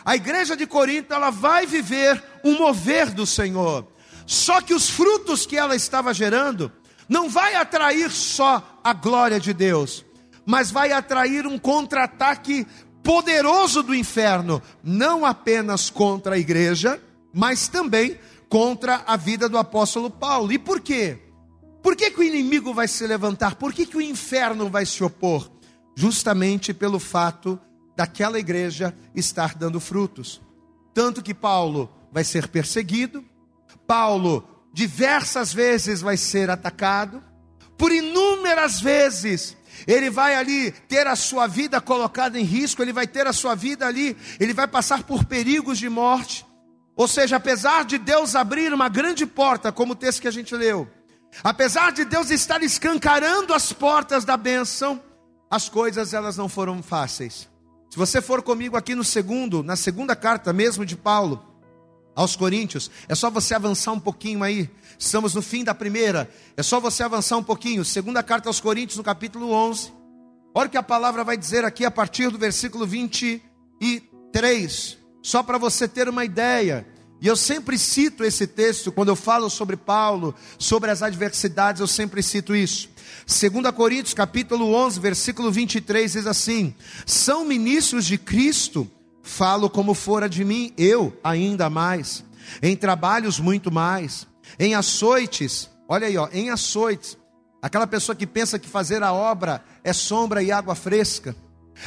A 0.03 0.15
igreja 0.15 0.58
de 0.58 0.65
Corinto, 0.65 1.13
ela 1.13 1.29
vai 1.29 1.67
viver 1.67 2.22
um 2.43 2.58
mover 2.58 3.12
do 3.12 3.27
Senhor, 3.27 3.88
só 4.25 4.60
que 4.60 4.74
os 4.74 4.89
frutos 4.89 5.46
que 5.46 5.55
ela 5.55 5.75
estava 5.75 6.12
gerando, 6.15 6.72
não 7.08 7.29
vai 7.29 7.53
atrair 7.53 8.10
só 8.10 8.73
a 8.83 8.93
glória 8.93 9.39
de 9.39 9.53
Deus, 9.53 10.05
mas 10.45 10.71
vai 10.71 10.91
atrair 10.91 11.47
um 11.47 11.57
contra-ataque 11.57 12.67
poderoso 13.01 13.83
do 13.83 13.93
inferno, 13.93 14.61
não 14.83 15.25
apenas 15.25 15.89
contra 15.89 16.35
a 16.35 16.39
igreja, 16.39 17.01
mas 17.33 17.67
também 17.67 18.17
contra 18.49 19.03
a 19.05 19.17
vida 19.17 19.49
do 19.49 19.57
apóstolo 19.57 20.09
Paulo. 20.09 20.51
E 20.51 20.59
por 20.59 20.79
quê? 20.79 21.19
Por 21.81 21.95
que, 21.95 22.11
que 22.11 22.19
o 22.19 22.23
inimigo 22.23 22.73
vai 22.73 22.87
se 22.87 23.05
levantar? 23.05 23.55
Por 23.55 23.73
que, 23.73 23.85
que 23.85 23.97
o 23.97 24.01
inferno 24.01 24.69
vai 24.69 24.85
se 24.85 25.03
opor? 25.03 25.51
Justamente 25.95 26.73
pelo 26.73 26.99
fato 26.99 27.59
daquela 27.95 28.39
igreja 28.39 28.95
estar 29.13 29.55
dando 29.55 29.79
frutos. 29.79 30.41
Tanto 30.93 31.21
que 31.21 31.33
Paulo 31.33 31.89
vai 32.11 32.23
ser 32.23 32.47
perseguido, 32.47 33.23
Paulo 33.85 34.47
diversas 34.71 35.53
vezes 35.53 36.01
vai 36.01 36.15
ser 36.15 36.49
atacado, 36.49 37.21
por 37.77 37.92
inúmeras 37.92 38.80
vezes 38.80 39.56
ele 39.88 40.10
vai 40.10 40.36
ali 40.36 40.72
ter 40.72 41.08
a 41.08 41.15
sua 41.15 41.48
vida 41.48 41.82
colocada 41.82 42.39
em 42.39 42.44
risco, 42.44 42.82
ele 42.82 42.94
vai 42.94 43.08
ter 43.08 43.27
a 43.27 43.34
sua 43.34 43.56
vida 43.56 43.86
ali, 43.86 44.15
ele 44.39 44.53
vai 44.53 44.68
passar 44.68 45.03
por 45.03 45.25
perigos 45.25 45.77
de 45.77 45.89
morte. 45.89 46.46
Ou 46.96 47.08
seja, 47.08 47.38
apesar 47.38 47.84
de 47.86 47.98
Deus 47.98 48.36
abrir 48.36 48.74
uma 48.74 48.88
grande 48.88 49.25
porta, 49.25 49.72
como 49.72 49.94
o 49.94 49.96
texto 49.96 50.22
que 50.22 50.27
a 50.27 50.32
gente 50.32 50.56
leu, 50.56 50.88
apesar 51.44 51.92
de 51.92 52.06
Deus 52.06 52.30
estar 52.30 52.62
escancarando 52.62 53.53
as 53.53 53.74
portas 53.74 54.24
da 54.24 54.38
bênção, 54.38 55.01
as 55.50 55.68
coisas 55.68 56.13
elas 56.13 56.38
não 56.38 56.48
foram 56.48 56.82
fáceis. 56.84 57.50
Se 57.89 57.98
você 57.98 58.22
for 58.22 58.42
comigo 58.42 58.77
aqui 58.77 58.96
no 58.96 59.03
segundo, 59.03 59.63
na 59.63 59.75
segunda 59.75 60.15
carta 60.15 60.53
mesmo 60.53 60.86
de 60.86 60.96
Paulo 60.96 61.52
aos 62.15 62.36
Coríntios, 62.36 62.91
é 63.08 63.15
só 63.15 63.29
você 63.29 63.55
avançar 63.55 63.91
um 63.91 64.00
pouquinho 64.00 64.43
aí. 64.43 64.70
Estamos 64.98 65.34
no 65.34 65.41
fim 65.41 65.63
da 65.63 65.74
primeira, 65.74 66.29
é 66.55 66.63
só 66.63 66.79
você 66.79 67.03
avançar 67.03 67.38
um 67.38 67.43
pouquinho. 67.43 67.84
Segunda 67.84 68.22
carta 68.22 68.50
aos 68.50 68.60
Coríntios, 68.60 68.98
no 68.98 69.03
capítulo 69.03 69.51
11. 69.51 69.91
Olha 70.53 70.67
o 70.67 70.70
que 70.70 70.77
a 70.77 70.84
palavra 70.84 71.24
vai 71.24 71.36
dizer 71.36 71.65
aqui 71.65 71.84
a 71.84 71.91
partir 71.91 72.29
do 72.29 72.38
versículo 72.38 72.86
23 72.86 75.03
só 75.24 75.41
para 75.41 75.58
você 75.58 75.88
ter 75.88 76.10
uma 76.10 76.25
ideia. 76.25 76.86
E 77.22 77.27
eu 77.27 77.38
sempre 77.38 77.79
cito 77.79 78.25
esse 78.25 78.46
texto 78.46 78.91
quando 78.91 79.08
eu 79.08 79.15
falo 79.15 79.50
sobre 79.50 79.77
Paulo, 79.77 80.36
sobre 80.60 80.91
as 80.91 81.01
adversidades, 81.01 81.79
eu 81.79 81.88
sempre 81.88 82.22
cito 82.22 82.53
isso. 82.53 82.89
2 83.25 83.74
Coríntios, 83.74 84.13
capítulo 84.13 84.75
11, 84.75 85.00
versículo 85.00 85.50
23 85.50 86.12
diz 86.12 86.27
assim: 86.27 86.75
São 87.05 87.46
ministros 87.46 88.05
de 88.05 88.17
Cristo, 88.17 88.91
falo 89.24 89.70
como 89.70 89.94
fora 89.94 90.27
de 90.30 90.44
mim, 90.44 90.74
eu 90.77 91.18
ainda 91.24 91.70
mais, 91.70 92.24
em 92.62 92.75
trabalhos 92.75 93.39
muito 93.39 93.72
mais, 93.72 94.27
em 94.60 94.75
açoites, 94.75 95.70
olha 95.88 96.06
aí, 96.06 96.18
ó, 96.18 96.27
em 96.32 96.50
açoites. 96.51 97.18
Aquela 97.62 97.88
pessoa 97.88 98.15
que 98.15 98.27
pensa 98.27 98.60
que 98.60 98.68
fazer 98.68 99.01
a 99.01 99.13
obra 99.13 99.63
é 99.84 99.94
sombra 99.94 100.44
e 100.44 100.51
água 100.51 100.75
fresca. 100.75 101.34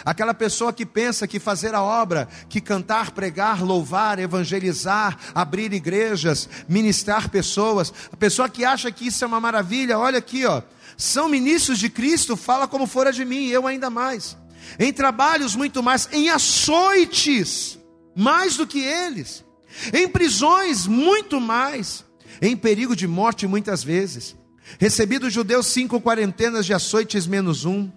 Aquela 0.04 0.34
pessoa 0.34 0.72
que 0.72 0.84
pensa 0.84 1.28
que 1.28 1.38
fazer 1.38 1.74
a 1.74 1.82
obra, 1.82 2.26
que 2.48 2.60
cantar, 2.60 3.12
pregar, 3.12 3.62
louvar, 3.62 4.18
evangelizar, 4.18 5.16
abrir 5.34 5.72
igrejas, 5.72 6.48
ministrar 6.66 7.28
pessoas, 7.28 7.92
a 8.10 8.16
pessoa 8.16 8.48
que 8.48 8.64
acha 8.64 8.90
que 8.90 9.06
isso 9.06 9.22
é 9.22 9.26
uma 9.26 9.38
maravilha, 9.38 9.98
olha 9.98 10.18
aqui, 10.18 10.44
ó, 10.46 10.62
são 10.96 11.28
ministros 11.28 11.78
de 11.78 11.88
Cristo, 11.90 12.36
fala 12.36 12.66
como 12.66 12.86
fora 12.86 13.12
de 13.12 13.24
mim, 13.24 13.46
eu 13.46 13.66
ainda 13.66 13.90
mais. 13.90 14.36
Em 14.78 14.92
trabalhos 14.92 15.54
muito 15.54 15.82
mais, 15.82 16.08
em 16.12 16.28
açoites, 16.28 17.78
mais 18.14 18.56
do 18.56 18.66
que 18.66 18.80
eles. 18.80 19.44
Em 19.92 20.08
prisões 20.08 20.86
muito 20.86 21.40
mais, 21.40 22.04
em 22.40 22.56
perigo 22.56 22.96
de 22.96 23.06
morte 23.06 23.46
muitas 23.46 23.82
vezes. 23.84 24.36
Recebi 24.78 25.18
dos 25.18 25.32
judeus 25.32 25.66
cinco 25.66 26.00
quarentenas 26.00 26.66
de 26.66 26.74
açoites 26.74 27.26
menos 27.26 27.64
um 27.64 27.90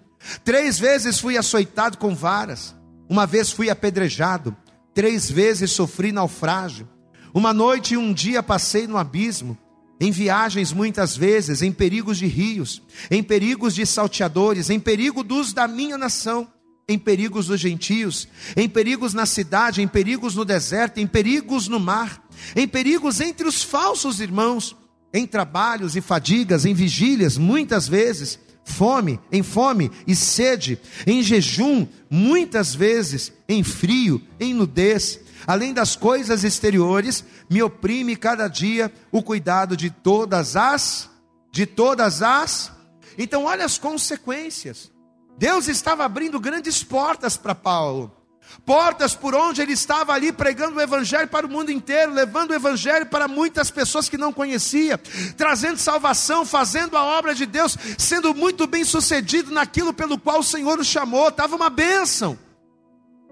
Três 0.44 0.78
vezes 0.78 1.18
fui 1.18 1.36
açoitado 1.36 1.98
com 1.98 2.14
varas, 2.14 2.74
uma 3.08 3.26
vez 3.26 3.50
fui 3.50 3.70
apedrejado, 3.70 4.54
três 4.94 5.30
vezes 5.30 5.72
sofri 5.72 6.12
naufrágio. 6.12 6.88
Uma 7.32 7.52
noite 7.52 7.94
e 7.94 7.96
um 7.96 8.12
dia 8.12 8.42
passei 8.42 8.86
no 8.86 8.96
abismo, 8.96 9.56
em 10.00 10.10
viagens 10.10 10.72
muitas 10.72 11.16
vezes, 11.16 11.62
em 11.62 11.72
perigos 11.72 12.18
de 12.18 12.26
rios, 12.26 12.82
em 13.10 13.22
perigos 13.22 13.74
de 13.74 13.86
salteadores, 13.86 14.68
em 14.68 14.80
perigo 14.80 15.22
dos 15.22 15.52
da 15.52 15.68
minha 15.68 15.96
nação, 15.96 16.48
em 16.90 16.98
perigos 16.98 17.46
dos 17.46 17.60
gentios, 17.60 18.26
em 18.56 18.68
perigos 18.68 19.14
na 19.14 19.24
cidade, 19.24 19.80
em 19.80 19.86
perigos 19.86 20.34
no 20.34 20.44
deserto, 20.44 20.98
em 20.98 21.06
perigos 21.06 21.68
no 21.68 21.78
mar, 21.78 22.20
em 22.56 22.66
perigos 22.66 23.20
entre 23.20 23.46
os 23.46 23.62
falsos 23.62 24.18
irmãos, 24.18 24.76
em 25.14 25.24
trabalhos 25.24 25.94
e 25.94 26.00
fadigas, 26.00 26.64
em 26.64 26.74
vigílias, 26.74 27.38
muitas 27.38 27.86
vezes 27.86 28.40
fome, 28.64 29.20
em 29.30 29.42
fome 29.42 29.90
e 30.04 30.16
sede, 30.16 30.80
em 31.06 31.22
jejum, 31.22 31.86
muitas 32.10 32.74
vezes, 32.74 33.32
em 33.48 33.62
frio, 33.62 34.20
em 34.40 34.52
nudez. 34.52 35.20
Além 35.46 35.72
das 35.72 35.94
coisas 35.94 36.42
exteriores, 36.42 37.24
me 37.48 37.62
oprime 37.62 38.16
cada 38.16 38.48
dia 38.48 38.92
o 39.12 39.22
cuidado 39.22 39.76
de 39.76 39.90
todas 39.90 40.56
as, 40.56 41.08
de 41.52 41.66
todas 41.66 42.20
as. 42.20 42.72
Então, 43.16 43.44
olha 43.44 43.64
as 43.64 43.78
consequências. 43.78 44.90
Deus 45.38 45.68
estava 45.68 46.04
abrindo 46.04 46.38
grandes 46.38 46.82
portas 46.82 47.36
para 47.36 47.54
Paulo 47.54 48.20
portas 48.64 49.14
por 49.14 49.34
onde 49.34 49.60
ele 49.60 49.72
estava 49.72 50.12
ali 50.12 50.32
pregando 50.32 50.76
o 50.76 50.80
evangelho 50.80 51.28
para 51.28 51.46
o 51.46 51.50
mundo 51.50 51.70
inteiro, 51.70 52.12
levando 52.12 52.50
o 52.50 52.54
evangelho 52.54 53.06
para 53.06 53.28
muitas 53.28 53.70
pessoas 53.70 54.08
que 54.08 54.18
não 54.18 54.32
conhecia, 54.32 54.98
trazendo 55.36 55.78
salvação, 55.78 56.44
fazendo 56.44 56.96
a 56.96 57.04
obra 57.04 57.34
de 57.34 57.46
Deus, 57.46 57.76
sendo 57.98 58.34
muito 58.34 58.66
bem 58.66 58.84
sucedido 58.84 59.50
naquilo 59.50 59.92
pelo 59.92 60.18
qual 60.18 60.40
o 60.40 60.44
Senhor 60.44 60.78
o 60.78 60.84
chamou, 60.84 61.28
estava 61.28 61.56
uma 61.56 61.70
bênção. 61.70 62.38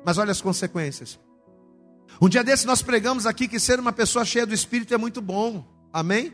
Mas 0.05 0.19
olha 0.19 0.33
as 0.33 0.41
consequências. 0.41 1.19
Um 2.21 2.29
dia 2.29 2.43
desse 2.43 2.67
nós 2.67 2.83
pregamos 2.83 3.27
aqui 3.27 3.47
que 3.47 3.61
ser 3.61 3.79
uma 3.79 3.93
pessoa 3.93 4.25
cheia 4.25 4.47
do 4.47 4.55
Espírito 4.55 4.95
é 4.95 4.99
muito 4.99 5.21
bom. 5.21 5.65
Amém? 5.93 6.33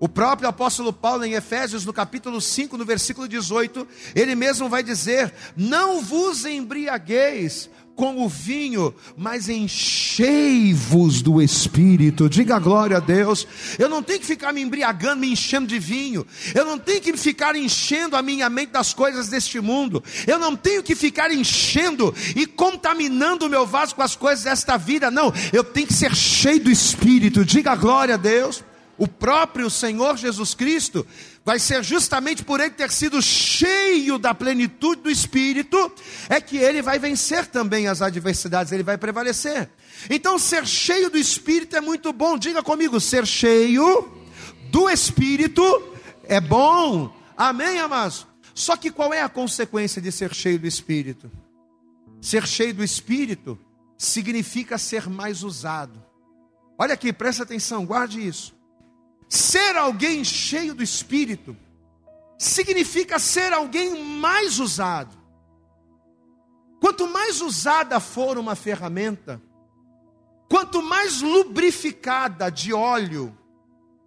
O 0.00 0.08
próprio 0.08 0.48
apóstolo 0.48 0.92
Paulo, 0.92 1.24
em 1.24 1.32
Efésios, 1.32 1.84
no 1.84 1.92
capítulo 1.92 2.40
5, 2.40 2.76
no 2.76 2.84
versículo 2.84 3.26
18, 3.26 3.86
ele 4.14 4.34
mesmo 4.34 4.68
vai 4.68 4.82
dizer: 4.82 5.32
Não 5.56 6.00
vos 6.00 6.44
embriagueis 6.44 7.68
com 7.96 8.24
o 8.24 8.28
vinho, 8.28 8.94
mas 9.16 9.48
enchei-vos 9.48 11.20
do 11.20 11.42
Espírito. 11.42 12.28
Diga 12.28 12.56
glória 12.60 12.98
a 12.98 13.00
Deus. 13.00 13.44
Eu 13.76 13.88
não 13.88 14.04
tenho 14.04 14.20
que 14.20 14.26
ficar 14.26 14.52
me 14.52 14.60
embriagando, 14.60 15.22
me 15.22 15.32
enchendo 15.32 15.66
de 15.66 15.80
vinho. 15.80 16.24
Eu 16.54 16.64
não 16.64 16.78
tenho 16.78 17.00
que 17.00 17.16
ficar 17.16 17.56
enchendo 17.56 18.14
a 18.14 18.22
minha 18.22 18.48
mente 18.48 18.70
das 18.70 18.94
coisas 18.94 19.26
deste 19.26 19.58
mundo. 19.58 20.00
Eu 20.28 20.38
não 20.38 20.54
tenho 20.54 20.80
que 20.80 20.94
ficar 20.94 21.32
enchendo 21.32 22.14
e 22.36 22.46
contaminando 22.46 23.46
o 23.46 23.48
meu 23.48 23.66
vaso 23.66 23.96
com 23.96 24.02
as 24.02 24.14
coisas 24.14 24.44
desta 24.44 24.76
vida. 24.76 25.10
Não, 25.10 25.34
eu 25.52 25.64
tenho 25.64 25.88
que 25.88 25.92
ser 25.92 26.14
cheio 26.14 26.60
do 26.60 26.70
Espírito. 26.70 27.44
Diga 27.44 27.74
glória 27.74 28.14
a 28.14 28.18
Deus 28.18 28.62
o 28.98 29.06
próprio 29.06 29.70
Senhor 29.70 30.16
Jesus 30.16 30.54
Cristo, 30.54 31.06
vai 31.44 31.58
ser 31.58 31.82
justamente 31.84 32.44
por 32.44 32.60
ele 32.60 32.72
ter 32.72 32.90
sido 32.90 33.22
cheio 33.22 34.18
da 34.18 34.34
plenitude 34.34 35.02
do 35.02 35.10
Espírito, 35.10 35.90
é 36.28 36.40
que 36.40 36.56
ele 36.56 36.82
vai 36.82 36.98
vencer 36.98 37.46
também 37.46 37.86
as 37.86 38.02
adversidades, 38.02 38.72
ele 38.72 38.82
vai 38.82 38.98
prevalecer. 38.98 39.70
Então, 40.10 40.38
ser 40.38 40.66
cheio 40.66 41.08
do 41.08 41.16
Espírito 41.16 41.76
é 41.76 41.80
muito 41.80 42.12
bom, 42.12 42.36
diga 42.36 42.62
comigo: 42.62 43.00
ser 43.00 43.26
cheio 43.26 44.12
do 44.70 44.90
Espírito 44.90 45.62
é 46.24 46.40
bom, 46.40 47.14
amém, 47.36 47.78
amados? 47.78 48.26
Só 48.52 48.76
que 48.76 48.90
qual 48.90 49.14
é 49.14 49.22
a 49.22 49.28
consequência 49.28 50.02
de 50.02 50.10
ser 50.10 50.34
cheio 50.34 50.58
do 50.58 50.66
Espírito? 50.66 51.30
Ser 52.20 52.44
cheio 52.44 52.74
do 52.74 52.82
Espírito 52.82 53.56
significa 53.96 54.76
ser 54.76 55.08
mais 55.08 55.44
usado. 55.44 56.02
Olha 56.76 56.94
aqui, 56.94 57.12
presta 57.12 57.44
atenção, 57.44 57.86
guarde 57.86 58.26
isso. 58.26 58.57
Ser 59.28 59.76
alguém 59.76 60.24
cheio 60.24 60.74
do 60.74 60.82
Espírito 60.82 61.56
significa 62.38 63.18
ser 63.18 63.52
alguém 63.52 64.02
mais 64.02 64.58
usado. 64.58 65.16
Quanto 66.80 67.08
mais 67.08 67.40
usada 67.40 67.98
for 67.98 68.38
uma 68.38 68.54
ferramenta, 68.54 69.42
quanto 70.48 70.80
mais 70.80 71.20
lubrificada 71.20 72.50
de 72.50 72.72
óleo 72.72 73.36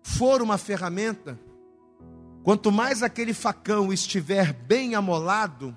for 0.02 0.42
uma 0.42 0.58
ferramenta, 0.58 1.38
quanto 2.44 2.72
mais 2.72 3.04
aquele 3.04 3.34
facão 3.34 3.92
estiver 3.92 4.54
bem 4.54 4.96
amolado, 4.96 5.76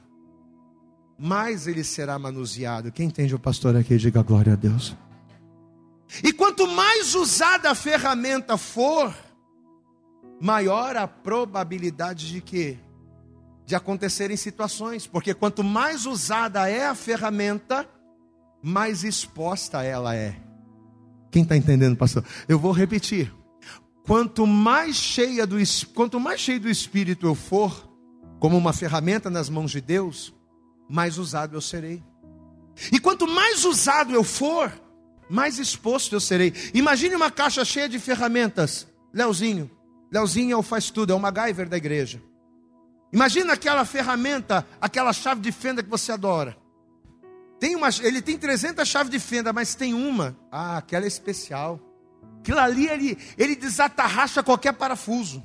mais 1.19 1.67
ele 1.67 1.85
será 1.85 2.19
manuseado. 2.19 2.93
Quem 2.93 3.07
entende 3.07 3.35
o 3.35 3.39
pastor 3.39 3.77
aqui, 3.77 3.97
diga 3.97 4.23
glória 4.23 4.55
a 4.55 4.57
Deus. 4.57 4.97
E 6.23 6.33
quanto 6.33 6.67
mais 6.67 7.15
usada 7.15 7.71
a 7.71 7.75
ferramenta 7.75 8.57
for, 8.57 9.15
maior 10.45 10.95
a 10.95 11.09
probabilidade 11.09 12.29
de 12.29 12.43
que 12.43 12.79
de 13.65 13.75
acontecerem 13.75 14.37
situações, 14.37 15.07
porque 15.07 15.33
quanto 15.33 15.65
mais 15.65 16.05
usada 16.05 16.69
é 16.69 16.87
a 16.87 16.95
ferramenta, 16.95 17.89
mais 18.63 19.05
exposta 19.05 19.83
ela 19.83 20.15
é. 20.15 20.37
Quem 21.31 21.45
está 21.45 21.57
entendendo, 21.57 21.97
pastor? 21.97 22.23
Eu 22.47 22.59
vou 22.59 22.73
repetir. 22.73 23.33
Quanto 24.07 24.47
mais 24.47 24.97
cheia 24.97 25.47
do 25.47 25.57
quanto 25.95 26.21
mais 26.21 26.43
cheio 26.43 26.61
do 26.61 26.69
Espírito 26.69 27.27
eu 27.27 27.35
for, 27.35 27.91
como 28.39 28.59
uma 28.59 28.75
ferramenta 28.75 29.31
nas 29.31 29.49
mãos 29.49 29.71
de 29.71 29.81
Deus, 29.81 30.35
mais 30.91 31.17
usado 31.17 31.57
eu 31.57 31.61
serei. 31.63 32.05
E 32.93 33.01
quanto 33.01 33.27
mais 33.27 33.65
usado 33.65 34.13
eu 34.13 34.23
for, 34.23 34.71
mais 35.27 35.59
exposto 35.59 36.15
eu 36.15 36.21
serei. 36.21 36.53
Imagine 36.75 37.17
uma 37.17 37.31
caixa 37.31 37.65
cheia 37.65 37.89
de 37.89 37.99
ferramentas, 37.99 38.87
Leozinho. 39.11 39.71
Leozinho 40.15 40.53
é 40.53 40.57
o 40.57 40.63
faz 40.63 40.91
tudo, 40.91 41.13
é 41.13 41.17
o 41.17 41.19
MacGyver 41.19 41.69
da 41.69 41.77
igreja. 41.77 42.23
Imagina 43.13 43.55
aquela 43.55 43.85
ferramenta, 43.85 44.65
aquela 44.81 45.13
chave 45.13 45.41
de 45.41 45.51
fenda 45.51 45.83
que 45.83 45.91
você 45.91 46.13
adora. 46.13 46.57
Tem 47.59 47.75
uma, 47.75 47.89
ele 48.01 48.23
tem 48.23 48.39
300 48.39 48.87
chaves 48.87 49.11
de 49.11 49.19
fenda, 49.19 49.53
mas 49.53 49.75
tem 49.75 49.93
uma, 49.93 50.37
ah, 50.53 50.77
aquela 50.77 51.05
é 51.05 51.09
especial. 51.09 51.81
Aquilo 52.39 52.61
ali 52.61 52.87
ele, 52.87 53.19
ele 53.37 53.57
desatarracha 53.57 54.41
qualquer 54.41 54.75
parafuso. 54.75 55.43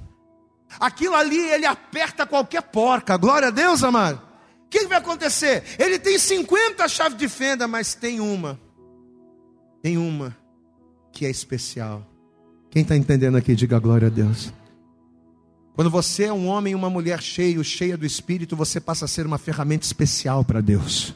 Aquilo 0.79 1.15
ali 1.15 1.39
ele 1.49 1.65
aperta 1.65 2.27
qualquer 2.27 2.61
porca. 2.61 3.17
Glória 3.17 3.47
a 3.47 3.51
Deus, 3.51 3.83
amado. 3.83 4.21
O 4.65 4.69
que 4.69 4.85
vai 4.85 4.99
acontecer? 4.99 5.63
Ele 5.79 5.97
tem 5.97 6.19
50 6.19 6.87
chaves 6.87 7.17
de 7.17 7.27
fenda, 7.27 7.67
mas 7.67 7.95
tem 7.95 8.19
uma. 8.19 8.59
Tem 9.81 9.97
uma 9.97 10.37
que 11.11 11.25
é 11.25 11.29
especial. 11.31 12.05
Quem 12.69 12.83
está 12.83 12.95
entendendo 12.95 13.35
aqui, 13.35 13.55
diga 13.55 13.79
glória 13.79 14.09
a 14.09 14.11
Deus. 14.11 14.53
Quando 15.79 15.91
você 15.91 16.25
é 16.25 16.33
um 16.33 16.45
homem 16.45 16.73
e 16.73 16.75
uma 16.75 16.89
mulher 16.89 17.21
cheio, 17.21 17.63
cheia 17.63 17.95
do 17.95 18.05
Espírito, 18.05 18.53
você 18.53 18.81
passa 18.81 19.05
a 19.05 19.07
ser 19.07 19.25
uma 19.25 19.37
ferramenta 19.37 19.85
especial 19.85 20.43
para 20.43 20.59
Deus. 20.59 21.15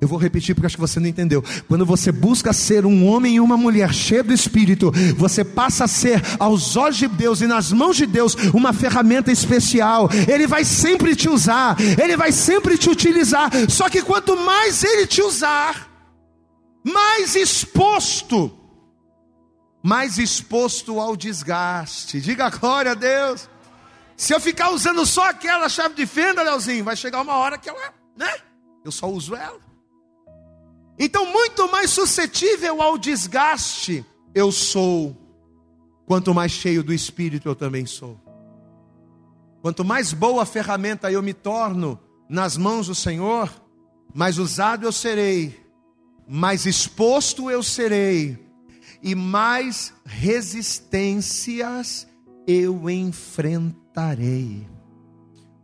Eu 0.00 0.08
vou 0.08 0.18
repetir 0.18 0.54
porque 0.54 0.64
acho 0.64 0.76
que 0.76 0.80
você 0.80 0.98
não 0.98 1.08
entendeu. 1.08 1.44
Quando 1.68 1.84
você 1.84 2.10
busca 2.10 2.54
ser 2.54 2.86
um 2.86 3.06
homem 3.06 3.34
e 3.34 3.40
uma 3.40 3.58
mulher 3.58 3.92
cheio 3.92 4.24
do 4.24 4.32
Espírito, 4.32 4.90
você 5.14 5.44
passa 5.44 5.84
a 5.84 5.86
ser, 5.86 6.22
aos 6.38 6.74
olhos 6.74 6.96
de 6.96 7.06
Deus 7.06 7.42
e 7.42 7.46
nas 7.46 7.70
mãos 7.70 7.98
de 7.98 8.06
Deus, 8.06 8.34
uma 8.54 8.72
ferramenta 8.72 9.30
especial. 9.30 10.08
Ele 10.26 10.46
vai 10.46 10.64
sempre 10.64 11.14
te 11.14 11.28
usar, 11.28 11.76
ele 12.02 12.16
vai 12.16 12.32
sempre 12.32 12.78
te 12.78 12.88
utilizar. 12.88 13.50
Só 13.68 13.90
que 13.90 14.00
quanto 14.00 14.38
mais 14.38 14.82
ele 14.82 15.06
te 15.06 15.20
usar, 15.20 15.86
mais 16.82 17.36
exposto, 17.36 18.57
mais 19.82 20.18
exposto 20.18 21.00
ao 21.00 21.16
desgaste. 21.16 22.20
Diga 22.20 22.50
glória 22.50 22.92
a 22.92 22.94
Deus. 22.94 23.48
Se 24.16 24.34
eu 24.34 24.40
ficar 24.40 24.70
usando 24.70 25.06
só 25.06 25.30
aquela 25.30 25.68
chave 25.68 25.94
de 25.94 26.04
fenda, 26.04 26.42
Leozinho, 26.42 26.84
vai 26.84 26.96
chegar 26.96 27.22
uma 27.22 27.34
hora 27.34 27.56
que 27.56 27.68
ela, 27.68 27.94
né? 28.16 28.32
Eu 28.84 28.90
só 28.90 29.08
uso 29.08 29.36
ela. 29.36 29.60
Então, 30.98 31.24
muito 31.32 31.70
mais 31.70 31.90
suscetível 31.90 32.82
ao 32.82 32.98
desgaste 32.98 34.04
eu 34.34 34.50
sou, 34.50 35.16
quanto 36.06 36.34
mais 36.34 36.50
cheio 36.50 36.82
do 36.82 36.92
Espírito 36.92 37.48
eu 37.48 37.54
também 37.54 37.86
sou. 37.86 38.20
Quanto 39.62 39.84
mais 39.84 40.12
boa 40.12 40.44
ferramenta 40.44 41.10
eu 41.10 41.22
me 41.22 41.32
torno 41.32 41.98
nas 42.28 42.56
mãos 42.56 42.88
do 42.88 42.94
Senhor, 42.94 43.50
mais 44.14 44.38
usado 44.38 44.84
eu 44.84 44.92
serei, 44.92 45.64
mais 46.26 46.66
exposto 46.66 47.50
eu 47.50 47.62
serei, 47.62 48.47
e 49.02 49.14
mais 49.14 49.92
resistências 50.04 52.06
eu 52.46 52.88
enfrentarei. 52.88 54.66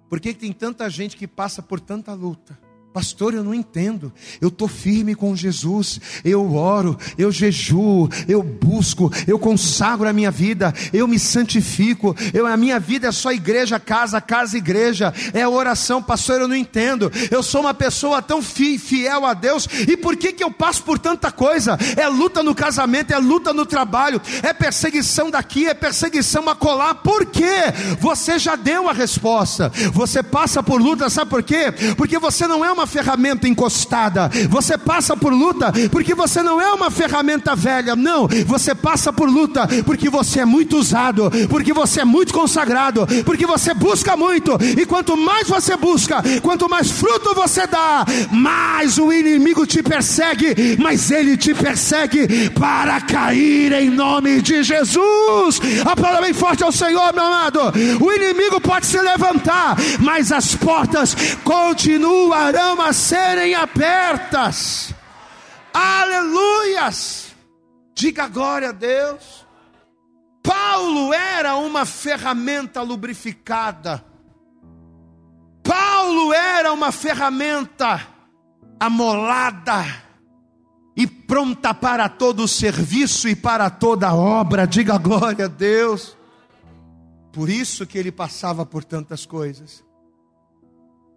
Por 0.08 0.20
que 0.20 0.34
tem 0.34 0.52
tanta 0.52 0.88
gente 0.88 1.16
que 1.16 1.26
passa 1.26 1.62
por 1.62 1.80
tanta 1.80 2.12
luta? 2.12 2.58
Pastor, 2.94 3.34
eu 3.34 3.42
não 3.42 3.52
entendo. 3.52 4.12
Eu 4.40 4.50
estou 4.50 4.68
firme 4.68 5.16
com 5.16 5.34
Jesus. 5.34 6.00
Eu 6.24 6.54
oro, 6.54 6.96
eu 7.18 7.32
jejuo, 7.32 8.08
eu 8.28 8.40
busco, 8.40 9.10
eu 9.26 9.36
consagro 9.36 10.08
a 10.08 10.12
minha 10.12 10.30
vida, 10.30 10.72
eu 10.92 11.08
me 11.08 11.18
santifico. 11.18 12.14
Eu, 12.32 12.46
a 12.46 12.56
minha 12.56 12.78
vida 12.78 13.08
é 13.08 13.10
só 13.10 13.32
igreja, 13.32 13.80
casa, 13.80 14.20
casa, 14.20 14.56
igreja. 14.56 15.12
É 15.32 15.44
oração, 15.48 16.00
pastor, 16.00 16.40
eu 16.40 16.46
não 16.46 16.54
entendo. 16.54 17.10
Eu 17.32 17.42
sou 17.42 17.62
uma 17.62 17.74
pessoa 17.74 18.22
tão 18.22 18.40
fiel 18.40 19.26
a 19.26 19.34
Deus. 19.34 19.68
E 19.88 19.96
por 19.96 20.16
que, 20.16 20.32
que 20.32 20.44
eu 20.44 20.52
passo 20.52 20.84
por 20.84 20.96
tanta 20.96 21.32
coisa? 21.32 21.76
É 21.96 22.06
luta 22.06 22.44
no 22.44 22.54
casamento, 22.54 23.12
é 23.12 23.18
luta 23.18 23.52
no 23.52 23.66
trabalho, 23.66 24.22
é 24.40 24.52
perseguição 24.52 25.32
daqui, 25.32 25.66
é 25.66 25.74
perseguição 25.74 26.48
acolá. 26.48 26.94
Por 26.94 27.26
quê? 27.26 27.72
Você 27.98 28.38
já 28.38 28.54
deu 28.54 28.88
a 28.88 28.92
resposta. 28.92 29.72
Você 29.92 30.22
passa 30.22 30.62
por 30.62 30.80
luta, 30.80 31.10
sabe 31.10 31.28
por 31.28 31.42
quê? 31.42 31.74
Porque 31.96 32.20
você 32.20 32.46
não 32.46 32.64
é 32.64 32.70
uma 32.70 32.83
uma 32.84 32.86
ferramenta 32.86 33.48
encostada, 33.48 34.30
você 34.50 34.76
passa 34.76 35.16
por 35.16 35.32
luta 35.32 35.72
porque 35.90 36.14
você 36.14 36.42
não 36.42 36.60
é 36.60 36.70
uma 36.72 36.90
ferramenta 36.90 37.56
velha, 37.56 37.96
não, 37.96 38.28
você 38.46 38.74
passa 38.74 39.10
por 39.10 39.28
luta 39.28 39.66
porque 39.86 40.10
você 40.10 40.40
é 40.40 40.44
muito 40.44 40.76
usado, 40.76 41.30
porque 41.48 41.72
você 41.72 42.02
é 42.02 42.04
muito 42.04 42.34
consagrado, 42.34 43.06
porque 43.24 43.46
você 43.46 43.72
busca 43.72 44.16
muito, 44.16 44.58
e 44.78 44.84
quanto 44.84 45.16
mais 45.16 45.48
você 45.48 45.76
busca, 45.76 46.22
quanto 46.42 46.68
mais 46.68 46.90
fruto 46.90 47.34
você 47.34 47.66
dá, 47.66 48.04
mais 48.30 48.98
o 48.98 49.10
inimigo 49.10 49.66
te 49.66 49.82
persegue, 49.82 50.76
mas 50.78 51.10
ele 51.10 51.38
te 51.38 51.54
persegue 51.54 52.50
para 52.50 53.00
cair 53.00 53.72
em 53.72 53.88
nome 53.88 54.42
de 54.42 54.62
Jesus. 54.62 55.60
Aplauda 55.86 56.20
bem 56.20 56.34
forte 56.34 56.62
ao 56.62 56.72
Senhor, 56.72 57.14
meu 57.14 57.24
amado. 57.24 57.60
O 58.00 58.12
inimigo 58.12 58.60
pode 58.60 58.84
se 58.86 59.00
levantar, 59.00 59.76
mas 60.00 60.30
as 60.30 60.54
portas 60.54 61.16
continuarão 61.42 62.73
a 62.82 62.92
serem 62.92 63.54
abertas. 63.54 64.94
Aleluias! 65.72 67.34
Diga 67.94 68.28
glória 68.28 68.70
a 68.70 68.72
Deus. 68.72 69.46
Paulo 70.42 71.12
era 71.14 71.56
uma 71.56 71.86
ferramenta 71.86 72.82
lubrificada. 72.82 74.04
Paulo 75.62 76.32
era 76.32 76.72
uma 76.72 76.92
ferramenta 76.92 78.06
amolada 78.78 79.84
e 80.96 81.06
pronta 81.06 81.72
para 81.72 82.08
todo 82.08 82.44
o 82.44 82.48
serviço 82.48 83.28
e 83.28 83.34
para 83.34 83.70
toda 83.70 84.14
obra. 84.14 84.66
Diga 84.66 84.98
glória 84.98 85.46
a 85.46 85.48
Deus. 85.48 86.16
Por 87.32 87.48
isso 87.48 87.86
que 87.86 87.98
ele 87.98 88.12
passava 88.12 88.66
por 88.66 88.84
tantas 88.84 89.24
coisas. 89.24 89.82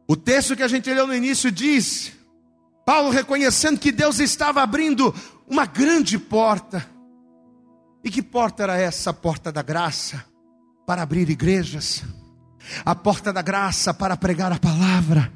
O 0.08 0.16
texto 0.16 0.56
que 0.56 0.64
a 0.64 0.68
gente 0.68 0.92
leu 0.94 1.06
no 1.06 1.14
início 1.14 1.52
diz: 1.52 2.14
Paulo 2.86 3.10
reconhecendo 3.10 3.80
que 3.80 3.92
Deus 3.92 4.20
estava 4.20 4.62
abrindo 4.62 5.14
uma 5.48 5.66
grande 5.66 6.18
porta. 6.18 6.88
E 8.04 8.10
que 8.10 8.22
porta 8.22 8.64
era 8.64 8.78
essa? 8.78 9.10
A 9.10 9.14
porta 9.14 9.52
da 9.52 9.62
graça 9.62 10.24
para 10.86 11.02
abrir 11.02 11.30
igrejas, 11.30 12.04
a 12.86 12.96
porta 12.96 13.34
da 13.34 13.42
graça 13.42 13.94
para 13.94 14.16
pregar 14.16 14.54
a 14.54 14.58
palavra, 14.58 15.30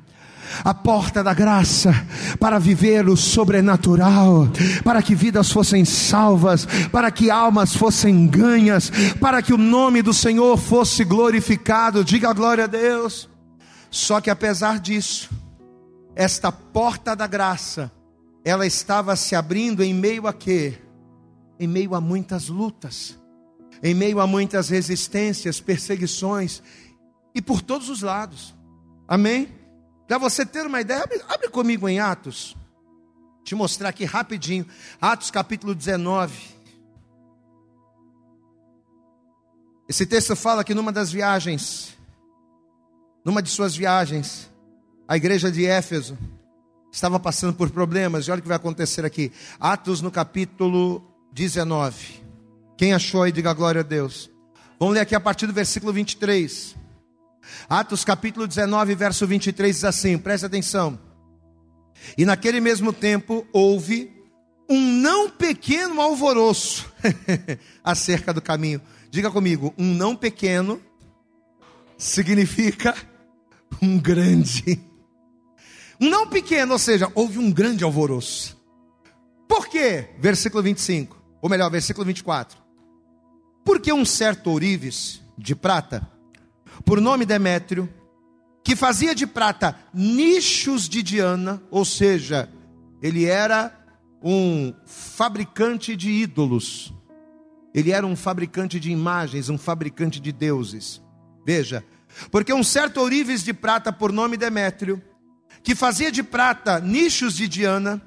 a 0.63 0.73
porta 0.73 1.21
da 1.21 1.33
graça 1.33 1.93
para 2.39 2.57
viver 2.57 3.09
o 3.09 3.17
sobrenatural, 3.17 4.47
para 4.85 5.01
que 5.01 5.13
vidas 5.13 5.51
fossem 5.51 5.83
salvas, 5.83 6.65
para 6.89 7.11
que 7.11 7.29
almas 7.29 7.75
fossem 7.75 8.25
ganhas, 8.27 8.89
para 9.19 9.41
que 9.41 9.53
o 9.53 9.57
nome 9.57 10.01
do 10.01 10.13
Senhor 10.13 10.57
fosse 10.57 11.03
glorificado. 11.03 12.05
Diga 12.05 12.31
glória 12.31 12.63
a 12.63 12.67
Deus. 12.67 13.30
Só 13.91 14.21
que 14.21 14.29
apesar 14.29 14.79
disso, 14.79 15.29
esta 16.15 16.49
porta 16.49 17.13
da 17.13 17.27
graça, 17.27 17.91
ela 18.43 18.65
estava 18.65 19.17
se 19.17 19.35
abrindo 19.35 19.83
em 19.83 19.93
meio 19.93 20.27
a 20.27 20.33
quê? 20.33 20.81
Em 21.59 21.67
meio 21.67 21.93
a 21.93 21.99
muitas 21.99 22.47
lutas, 22.47 23.19
em 23.83 23.93
meio 23.93 24.21
a 24.21 24.25
muitas 24.25 24.69
resistências, 24.69 25.59
perseguições, 25.59 26.63
e 27.35 27.41
por 27.41 27.61
todos 27.61 27.89
os 27.89 28.01
lados. 28.01 28.55
Amém? 29.07 29.49
Para 30.07 30.17
você 30.17 30.45
ter 30.45 30.65
uma 30.65 30.79
ideia, 30.79 31.03
abre, 31.03 31.21
abre 31.27 31.49
comigo 31.49 31.87
em 31.87 31.99
Atos. 31.99 32.55
Te 33.43 33.55
mostrar 33.55 33.89
aqui 33.89 34.05
rapidinho. 34.05 34.65
Atos 35.01 35.29
capítulo 35.29 35.75
19. 35.75 36.33
Esse 39.87 40.05
texto 40.05 40.33
fala 40.35 40.63
que 40.63 40.73
numa 40.73 40.91
das 40.91 41.11
viagens 41.11 41.97
numa 43.23 43.41
de 43.41 43.49
suas 43.49 43.75
viagens, 43.75 44.49
a 45.07 45.15
igreja 45.15 45.51
de 45.51 45.65
Éfeso 45.65 46.17
estava 46.91 47.19
passando 47.19 47.53
por 47.53 47.69
problemas, 47.69 48.25
e 48.25 48.31
olha 48.31 48.39
o 48.39 48.41
que 48.41 48.47
vai 48.47 48.57
acontecer 48.57 49.05
aqui. 49.05 49.31
Atos 49.59 50.01
no 50.01 50.11
capítulo 50.11 51.03
19. 51.31 52.21
Quem 52.77 52.93
achou 52.93 53.23
aí, 53.23 53.31
diga 53.31 53.53
glória 53.53 53.81
a 53.81 53.83
Deus. 53.83 54.29
Vamos 54.79 54.95
ler 54.95 55.01
aqui 55.01 55.15
a 55.15 55.19
partir 55.19 55.47
do 55.47 55.53
versículo 55.53 55.93
23. 55.93 56.75
Atos 57.69 58.03
capítulo 58.03 58.47
19, 58.47 58.95
verso 58.95 59.27
23 59.27 59.75
diz 59.75 59.83
assim: 59.83 60.17
preste 60.17 60.45
atenção. 60.45 60.99
E 62.17 62.25
naquele 62.25 62.59
mesmo 62.59 62.91
tempo 62.91 63.47
houve 63.53 64.11
um 64.67 64.79
não 64.79 65.29
pequeno 65.29 66.01
alvoroço 66.01 66.91
acerca 67.83 68.33
do 68.33 68.41
caminho. 68.41 68.81
Diga 69.09 69.29
comigo, 69.29 69.73
um 69.77 69.93
não 69.93 70.15
pequeno 70.15 70.81
significa 71.97 72.95
um 73.81 73.99
grande. 73.99 74.79
Não 75.99 76.27
pequeno, 76.27 76.73
ou 76.73 76.79
seja, 76.79 77.11
houve 77.13 77.37
um 77.37 77.51
grande 77.51 77.83
alvoroço. 77.83 78.59
Por 79.47 79.67
quê? 79.67 80.09
Versículo 80.19 80.63
25, 80.63 81.21
ou 81.41 81.49
melhor, 81.49 81.69
versículo 81.69 82.05
24. 82.05 82.57
Porque 83.63 83.93
um 83.93 84.05
certo 84.05 84.49
ourives 84.49 85.21
de 85.37 85.55
prata, 85.55 86.09
por 86.83 86.99
nome 86.99 87.25
Demétrio, 87.25 87.87
que 88.63 88.75
fazia 88.75 89.13
de 89.13 89.27
prata 89.27 89.77
nichos 89.93 90.87
de 90.87 91.03
Diana, 91.03 91.61
ou 91.69 91.83
seja, 91.83 92.49
ele 93.01 93.25
era 93.25 93.77
um 94.23 94.73
fabricante 94.85 95.95
de 95.95 96.09
ídolos. 96.09 96.93
Ele 97.73 97.91
era 97.91 98.05
um 98.05 98.15
fabricante 98.15 98.79
de 98.79 98.91
imagens, 98.91 99.49
um 99.49 99.57
fabricante 99.57 100.19
de 100.19 100.31
deuses. 100.31 101.01
Veja, 101.45 101.83
porque 102.29 102.53
um 102.53 102.63
certo 102.63 102.99
ourives 102.99 103.43
de 103.43 103.53
prata, 103.53 103.91
por 103.91 104.11
nome 104.11 104.37
Demétrio, 104.37 105.01
que 105.63 105.75
fazia 105.75 106.11
de 106.11 106.23
prata 106.23 106.79
nichos 106.79 107.35
de 107.35 107.47
Diana, 107.47 108.01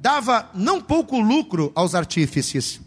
dava 0.00 0.50
não 0.54 0.80
pouco 0.80 1.20
lucro 1.20 1.72
aos 1.74 1.94
artífices, 1.94 2.80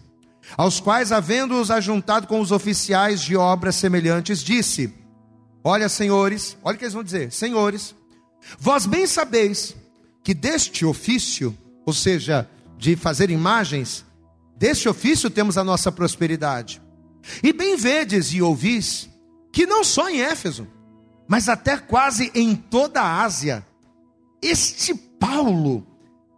aos 0.55 0.79
quais, 0.79 1.11
havendo-os 1.11 1.69
ajuntado 1.71 2.27
com 2.27 2.39
os 2.39 2.51
oficiais 2.51 3.21
de 3.21 3.35
obras 3.35 3.75
semelhantes, 3.75 4.43
disse: 4.43 4.93
Olha, 5.63 5.89
senhores, 5.89 6.57
olha 6.63 6.75
o 6.75 6.77
que 6.77 6.85
eles 6.85 6.93
vão 6.93 7.03
dizer: 7.03 7.31
Senhores, 7.31 7.95
Vós 8.59 8.85
bem 8.85 9.05
sabeis 9.05 9.75
que 10.23 10.33
deste 10.33 10.85
ofício, 10.85 11.57
ou 11.85 11.93
seja, 11.93 12.49
de 12.77 12.95
fazer 12.95 13.29
imagens, 13.29 14.05
deste 14.57 14.87
ofício 14.87 15.29
temos 15.29 15.57
a 15.57 15.63
nossa 15.63 15.91
prosperidade. 15.91 16.81
E 17.43 17.51
bem 17.51 17.75
vedes 17.75 18.33
e 18.33 18.41
ouvis 18.41 19.09
que 19.57 19.65
não 19.65 19.83
só 19.83 20.07
em 20.07 20.21
Éfeso, 20.21 20.67
mas 21.27 21.49
até 21.49 21.77
quase 21.77 22.31
em 22.35 22.55
toda 22.55 23.01
a 23.01 23.23
Ásia, 23.23 23.65
este 24.39 24.93
Paulo 24.93 25.83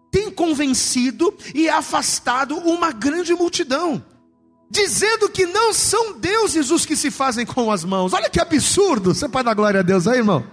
tem 0.10 0.32
convencido 0.32 1.38
e 1.54 1.68
afastado 1.68 2.56
uma 2.56 2.94
grande 2.94 3.34
multidão, 3.34 4.02
dizendo 4.72 5.28
que 5.28 5.46
não 5.46 5.74
são 5.74 6.18
deuses 6.18 6.72
os 6.72 6.86
que 6.86 6.96
se 6.96 7.12
fazem 7.12 7.46
com 7.46 7.70
as 7.70 7.84
mãos. 7.84 8.14
Olha 8.14 8.30
que 8.30 8.40
absurdo! 8.40 9.14
Você 9.14 9.28
pode 9.28 9.44
dar 9.48 9.54
glória 9.54 9.82
a 9.82 9.84
Deus 9.84 10.08
aí, 10.08 10.20
irmão? 10.20 10.48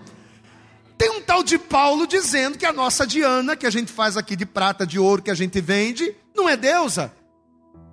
Tem 0.98 1.09
um 1.11 1.22
tal 1.22 1.44
de 1.44 1.59
Paulo 1.59 2.05
dizendo 2.05 2.59
que 2.59 2.66
a 2.66 2.72
nossa 2.72 3.07
Diana, 3.07 3.55
que 3.55 3.68
a 3.68 3.70
gente 3.70 3.92
faz 3.92 4.16
aqui 4.16 4.35
de 4.35 4.44
prata, 4.44 4.85
de 4.85 4.98
ouro, 4.98 5.22
que 5.22 5.31
a 5.31 5.37
gente 5.37 5.61
vende, 5.61 6.16
não 6.35 6.48
é 6.48 6.57
deusa. 6.57 7.12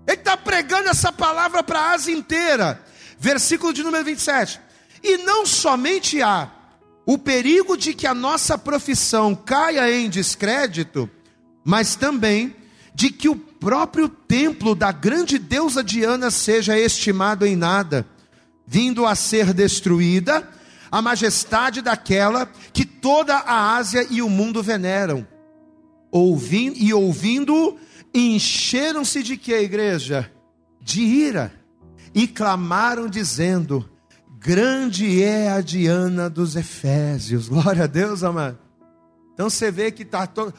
Ele 0.07 0.17
está 0.17 0.35
pregando 0.35 0.89
essa 0.89 1.11
palavra 1.11 1.61
para 1.61 1.79
a 1.79 1.91
Ásia 1.91 2.11
inteira. 2.11 2.83
Versículo 3.23 3.71
de 3.71 3.83
número 3.83 4.03
27. 4.03 4.59
E 5.01 5.15
não 5.19 5.45
somente 5.45 6.21
há 6.21 6.51
o 7.05 7.17
perigo 7.17 7.77
de 7.77 7.93
que 7.93 8.05
a 8.05 8.13
nossa 8.13 8.57
profissão 8.57 9.33
caia 9.33 9.89
em 9.95 10.09
descrédito, 10.09 11.09
mas 11.63 11.95
também 11.95 12.53
de 12.93 13.09
que 13.09 13.29
o 13.29 13.35
próprio 13.37 14.09
templo 14.09 14.75
da 14.75 14.91
grande 14.91 15.39
deusa 15.39 15.81
Diana 15.81 16.29
seja 16.29 16.77
estimado 16.77 17.45
em 17.45 17.55
nada, 17.55 18.05
vindo 18.67 19.05
a 19.05 19.15
ser 19.15 19.53
destruída 19.53 20.45
a 20.91 21.01
majestade 21.01 21.81
daquela 21.81 22.45
que 22.73 22.83
toda 22.83 23.37
a 23.37 23.77
Ásia 23.77 24.05
e 24.09 24.21
o 24.21 24.29
mundo 24.29 24.61
veneram. 24.61 25.25
Ouvindo, 26.11 26.77
e 26.77 26.93
ouvindo, 26.93 27.77
encheram-se 28.13 29.23
de 29.23 29.37
que, 29.37 29.53
igreja? 29.53 30.29
De 30.81 31.01
ira, 31.01 31.62
e 32.13 32.27
clamaram, 32.27 33.07
dizendo: 33.07 33.89
Grande 34.37 35.23
é 35.23 35.49
a 35.49 35.61
Diana 35.61 36.29
dos 36.29 36.55
Efésios. 36.55 37.47
Glória 37.49 37.85
a 37.85 37.87
Deus, 37.87 38.23
amado. 38.23 38.59
Então 39.33 39.49
você 39.49 39.71
vê 39.71 39.91
que 39.91 40.03
está 40.03 40.27
todo. 40.27 40.53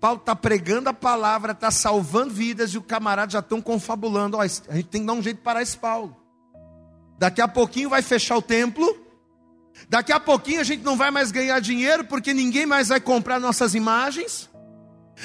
Paulo 0.00 0.18
está 0.18 0.36
pregando 0.36 0.88
a 0.88 0.92
palavra, 0.92 1.50
está 1.50 1.72
salvando 1.72 2.32
vidas 2.32 2.70
e 2.70 2.78
o 2.78 2.82
camarada 2.82 3.32
já 3.32 3.40
estão 3.40 3.60
confabulando. 3.60 4.36
Ó, 4.36 4.40
a 4.40 4.46
gente 4.46 4.88
tem 4.88 5.00
que 5.00 5.06
dar 5.06 5.12
um 5.14 5.22
jeito 5.22 5.40
para 5.40 5.60
esse 5.60 5.76
Paulo. 5.76 6.16
Daqui 7.18 7.40
a 7.40 7.48
pouquinho 7.48 7.88
vai 7.88 8.02
fechar 8.02 8.36
o 8.36 8.42
templo. 8.42 8.96
Daqui 9.88 10.12
a 10.12 10.20
pouquinho 10.20 10.60
a 10.60 10.64
gente 10.64 10.84
não 10.84 10.96
vai 10.96 11.10
mais 11.10 11.32
ganhar 11.32 11.58
dinheiro 11.60 12.04
porque 12.04 12.32
ninguém 12.32 12.64
mais 12.64 12.88
vai 12.88 13.00
comprar 13.00 13.40
nossas 13.40 13.74
imagens. 13.74 14.48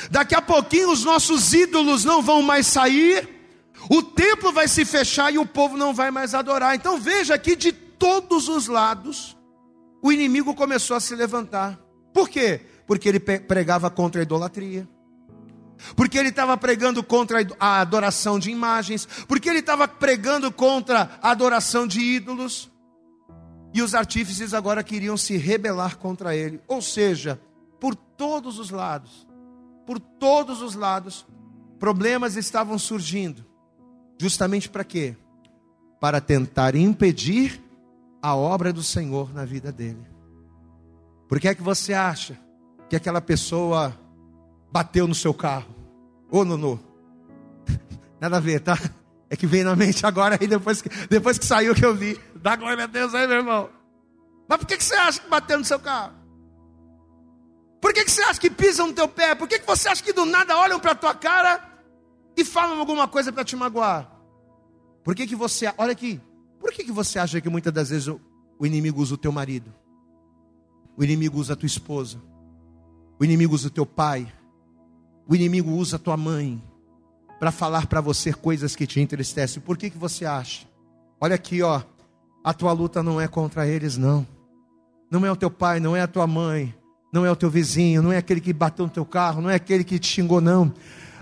Daqui 0.09 0.33
a 0.33 0.41
pouquinho 0.41 0.91
os 0.91 1.03
nossos 1.03 1.53
ídolos 1.53 2.03
não 2.03 2.21
vão 2.21 2.41
mais 2.41 2.65
sair 2.65 3.40
o 3.93 4.01
templo 4.01 4.53
vai 4.53 4.69
se 4.69 4.85
fechar 4.85 5.33
e 5.33 5.37
o 5.37 5.45
povo 5.45 5.75
não 5.75 5.93
vai 5.93 6.09
mais 6.11 6.33
adorar. 6.33 6.73
Então 6.73 6.97
veja 6.97 7.37
que 7.37 7.57
de 7.57 7.73
todos 7.73 8.47
os 8.47 8.67
lados 8.67 9.37
o 10.01 10.13
inimigo 10.13 10.55
começou 10.55 10.95
a 10.95 11.01
se 11.01 11.13
levantar. 11.13 11.77
Por 12.13 12.29
quê? 12.29 12.61
Porque 12.87 13.09
ele 13.09 13.19
pregava 13.19 13.89
contra 13.89 14.21
a 14.21 14.23
idolatria. 14.23 14.87
Porque 15.93 16.17
ele 16.17 16.29
estava 16.29 16.55
pregando 16.55 17.03
contra 17.03 17.45
a 17.59 17.81
adoração 17.81 18.39
de 18.39 18.49
imagens, 18.49 19.05
porque 19.27 19.49
ele 19.49 19.59
estava 19.59 19.89
pregando 19.89 20.49
contra 20.53 21.19
a 21.21 21.31
adoração 21.31 21.85
de 21.85 21.99
ídolos. 21.99 22.71
E 23.73 23.81
os 23.81 23.93
artífices 23.93 24.53
agora 24.53 24.85
queriam 24.85 25.17
se 25.17 25.35
rebelar 25.35 25.97
contra 25.97 26.33
ele. 26.33 26.61
Ou 26.65 26.81
seja, 26.81 27.41
por 27.77 27.93
todos 27.93 28.57
os 28.57 28.69
lados, 28.69 29.27
por 29.85 29.99
todos 29.99 30.61
os 30.61 30.75
lados, 30.75 31.25
problemas 31.77 32.37
estavam 32.37 32.79
surgindo 32.79 33.50
Justamente 34.21 34.69
para 34.69 34.83
quê? 34.83 35.15
Para 35.99 36.21
tentar 36.21 36.75
impedir 36.75 37.59
a 38.21 38.35
obra 38.35 38.71
do 38.71 38.83
Senhor 38.83 39.33
na 39.33 39.45
vida 39.45 39.71
dele. 39.71 40.05
Por 41.27 41.39
que 41.39 41.47
é 41.47 41.55
que 41.55 41.63
você 41.63 41.91
acha 41.91 42.37
que 42.87 42.95
aquela 42.95 43.19
pessoa 43.19 43.97
bateu 44.71 45.07
no 45.07 45.15
seu 45.15 45.33
carro? 45.33 45.73
Ô, 46.29 46.45
Nunu? 46.45 46.79
Nada 48.21 48.37
a 48.37 48.39
ver, 48.39 48.59
tá? 48.59 48.77
É 49.27 49.35
que 49.35 49.47
veio 49.47 49.65
na 49.65 49.75
mente 49.75 50.05
agora 50.05 50.37
aí 50.39 50.45
depois 50.45 50.83
que, 50.83 50.89
depois 51.07 51.39
que 51.39 51.45
saiu 51.47 51.73
que 51.73 51.83
eu 51.83 51.95
vi. 51.95 52.15
Dá 52.35 52.55
glória 52.55 52.83
a 52.83 52.87
Deus 52.87 53.15
aí, 53.15 53.25
meu 53.25 53.37
irmão. 53.37 53.71
Mas 54.47 54.59
por 54.59 54.67
que, 54.67 54.77
que 54.77 54.83
você 54.83 54.93
acha 54.93 55.19
que 55.19 55.27
bateu 55.27 55.57
no 55.57 55.65
seu 55.65 55.79
carro? 55.79 56.13
Por 57.81 57.91
que, 57.91 58.05
que 58.05 58.11
você 58.11 58.21
acha 58.21 58.39
que 58.39 58.51
pisam 58.51 58.85
no 58.85 58.93
teu 58.93 59.07
pé? 59.07 59.33
Por 59.33 59.47
que, 59.47 59.57
que 59.57 59.65
você 59.65 59.89
acha 59.89 60.03
que 60.03 60.13
do 60.13 60.25
nada 60.25 60.55
olham 60.59 60.79
para 60.79 60.91
a 60.91 60.95
tua 60.95 61.15
cara 61.15 61.59
e 62.37 62.45
falam 62.45 62.79
alguma 62.79 63.07
coisa 63.07 63.31
para 63.31 63.43
te 63.43 63.55
magoar? 63.55 64.10
Por 65.03 65.15
que, 65.15 65.25
que 65.27 65.35
você, 65.35 65.71
olha 65.77 65.91
aqui, 65.91 66.19
por 66.59 66.71
que, 66.71 66.83
que 66.83 66.91
você 66.91 67.17
acha 67.17 67.41
que 67.41 67.49
muitas 67.49 67.73
das 67.73 67.89
vezes 67.89 68.07
o, 68.07 68.21
o 68.59 68.65
inimigo 68.65 69.01
usa 69.01 69.15
o 69.15 69.17
teu 69.17 69.31
marido? 69.31 69.73
O 70.95 71.03
inimigo 71.03 71.39
usa 71.39 71.53
a 71.53 71.55
tua 71.55 71.67
esposa? 71.67 72.19
O 73.19 73.25
inimigo 73.25 73.55
usa 73.55 73.67
o 73.67 73.71
teu 73.71 73.85
pai? 73.85 74.31
O 75.27 75.35
inimigo 75.35 75.71
usa 75.71 75.95
a 75.95 75.99
tua 75.99 76.17
mãe 76.17 76.61
para 77.39 77.51
falar 77.51 77.87
para 77.87 78.01
você 78.01 78.31
coisas 78.31 78.75
que 78.75 78.85
te 78.85 78.99
entristecem? 78.99 79.61
Por 79.61 79.77
que, 79.77 79.89
que 79.89 79.97
você 79.97 80.25
acha? 80.25 80.67
Olha 81.19 81.35
aqui, 81.35 81.61
ó, 81.61 81.81
a 82.43 82.53
tua 82.53 82.71
luta 82.71 83.01
não 83.01 83.19
é 83.19 83.27
contra 83.27 83.67
eles, 83.67 83.97
não. 83.97 84.27
Não 85.09 85.25
é 85.25 85.31
o 85.31 85.35
teu 85.35 85.49
pai, 85.49 85.79
não 85.79 85.95
é 85.95 86.01
a 86.01 86.07
tua 86.07 86.25
mãe, 86.27 86.73
não 87.11 87.25
é 87.25 87.31
o 87.31 87.35
teu 87.35 87.49
vizinho, 87.49 88.01
não 88.01 88.11
é 88.11 88.17
aquele 88.17 88.39
que 88.39 88.53
bateu 88.53 88.85
no 88.85 88.91
teu 88.91 89.05
carro, 89.05 89.41
não 89.41 89.49
é 89.49 89.55
aquele 89.55 89.83
que 89.83 89.99
te 89.99 90.07
xingou, 90.07 90.39
não. 90.39 90.73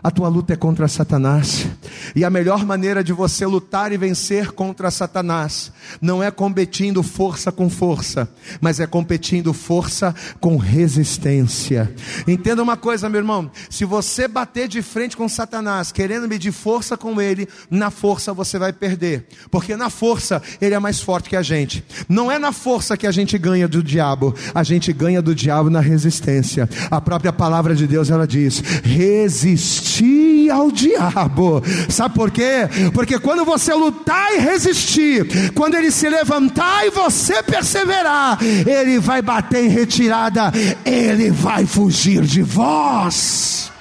A 0.01 0.09
tua 0.09 0.29
luta 0.29 0.53
é 0.53 0.55
contra 0.55 0.87
Satanás. 0.87 1.67
E 2.15 2.23
a 2.23 2.29
melhor 2.29 2.65
maneira 2.65 3.03
de 3.03 3.11
você 3.11 3.45
lutar 3.45 3.91
e 3.91 3.97
vencer 3.97 4.51
contra 4.51 4.89
Satanás 4.89 5.71
não 6.01 6.23
é 6.23 6.31
competindo 6.31 7.03
força 7.03 7.51
com 7.51 7.69
força, 7.69 8.29
mas 8.61 8.79
é 8.79 8.87
competindo 8.87 9.53
força 9.53 10.15
com 10.39 10.57
resistência. 10.57 11.93
Entenda 12.27 12.63
uma 12.63 12.77
coisa, 12.77 13.09
meu 13.09 13.19
irmão: 13.19 13.51
se 13.69 13.83
você 13.83 14.27
bater 14.27 14.67
de 14.67 14.81
frente 14.81 15.17
com 15.17 15.27
Satanás, 15.27 15.91
querendo 15.91 16.27
medir 16.27 16.51
força 16.51 16.95
com 16.95 17.19
ele, 17.21 17.47
na 17.69 17.91
força 17.91 18.33
você 18.33 18.57
vai 18.57 18.71
perder, 18.71 19.27
porque 19.51 19.75
na 19.75 19.89
força 19.89 20.41
ele 20.61 20.75
é 20.75 20.79
mais 20.79 21.01
forte 21.01 21.29
que 21.29 21.35
a 21.35 21.41
gente. 21.41 21.83
Não 22.07 22.31
é 22.31 22.39
na 22.39 22.51
força 22.51 22.95
que 22.95 23.07
a 23.07 23.11
gente 23.11 23.37
ganha 23.37 23.67
do 23.67 23.83
diabo, 23.83 24.33
a 24.53 24.63
gente 24.63 24.93
ganha 24.93 25.21
do 25.21 25.35
diabo 25.35 25.69
na 25.69 25.81
resistência. 25.81 26.69
A 26.89 27.01
própria 27.01 27.33
palavra 27.33 27.75
de 27.75 27.85
Deus 27.85 28.09
ela 28.09 28.25
diz: 28.25 28.59
resistir 28.83 29.88
resistir 29.89 30.49
ao 30.51 30.71
diabo. 30.71 31.61
Sabe 31.89 32.15
por 32.15 32.31
quê? 32.31 32.69
Porque 32.93 33.19
quando 33.19 33.43
você 33.43 33.73
lutar 33.73 34.33
e 34.33 34.37
resistir, 34.37 35.51
quando 35.53 35.75
ele 35.75 35.91
se 35.91 36.07
levantar 36.07 36.85
e 36.85 36.91
você 36.91 37.41
perseverar, 37.41 38.37
ele 38.41 38.99
vai 38.99 39.21
bater 39.21 39.65
em 39.65 39.69
retirada, 39.69 40.51
ele 40.85 41.31
vai 41.31 41.65
fugir 41.65 42.21
de 42.21 42.41
vós. 42.41 43.71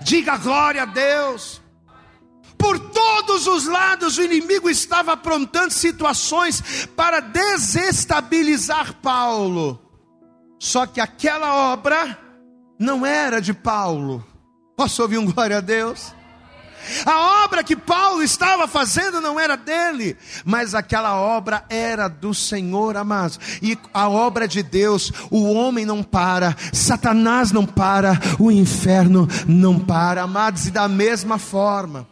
Diga 0.00 0.36
glória 0.36 0.82
a 0.82 0.86
Deus. 0.86 1.62
Por 2.56 2.78
todos 2.78 3.46
os 3.46 3.66
lados 3.66 4.16
o 4.16 4.22
inimigo 4.22 4.70
estava 4.70 5.12
aprontando 5.12 5.72
situações 5.72 6.88
para 6.96 7.20
desestabilizar 7.20 8.94
Paulo. 9.02 9.80
Só 10.58 10.86
que 10.86 11.00
aquela 11.00 11.72
obra 11.72 12.18
não 12.78 13.04
era 13.04 13.40
de 13.40 13.52
Paulo 13.52 14.24
Posso 14.76 15.02
ouvir 15.02 15.18
um 15.18 15.30
glória 15.30 15.58
a 15.58 15.60
Deus? 15.60 16.12
A 17.06 17.44
obra 17.44 17.64
que 17.64 17.76
Paulo 17.76 18.22
estava 18.22 18.68
fazendo 18.68 19.20
não 19.20 19.38
era 19.40 19.56
dele, 19.56 20.16
mas 20.44 20.74
aquela 20.74 21.16
obra 21.16 21.64
era 21.68 22.08
do 22.08 22.34
Senhor, 22.34 22.96
amados. 22.96 23.38
E 23.62 23.78
a 23.92 24.08
obra 24.08 24.46
de 24.46 24.62
Deus, 24.62 25.12
o 25.30 25.50
homem 25.52 25.86
não 25.86 26.02
para, 26.02 26.56
Satanás 26.72 27.52
não 27.52 27.64
para, 27.64 28.20
o 28.38 28.50
inferno 28.50 29.26
não 29.46 29.78
para, 29.78 30.22
amados. 30.22 30.66
E 30.66 30.70
da 30.70 30.88
mesma 30.88 31.38
forma, 31.38 32.06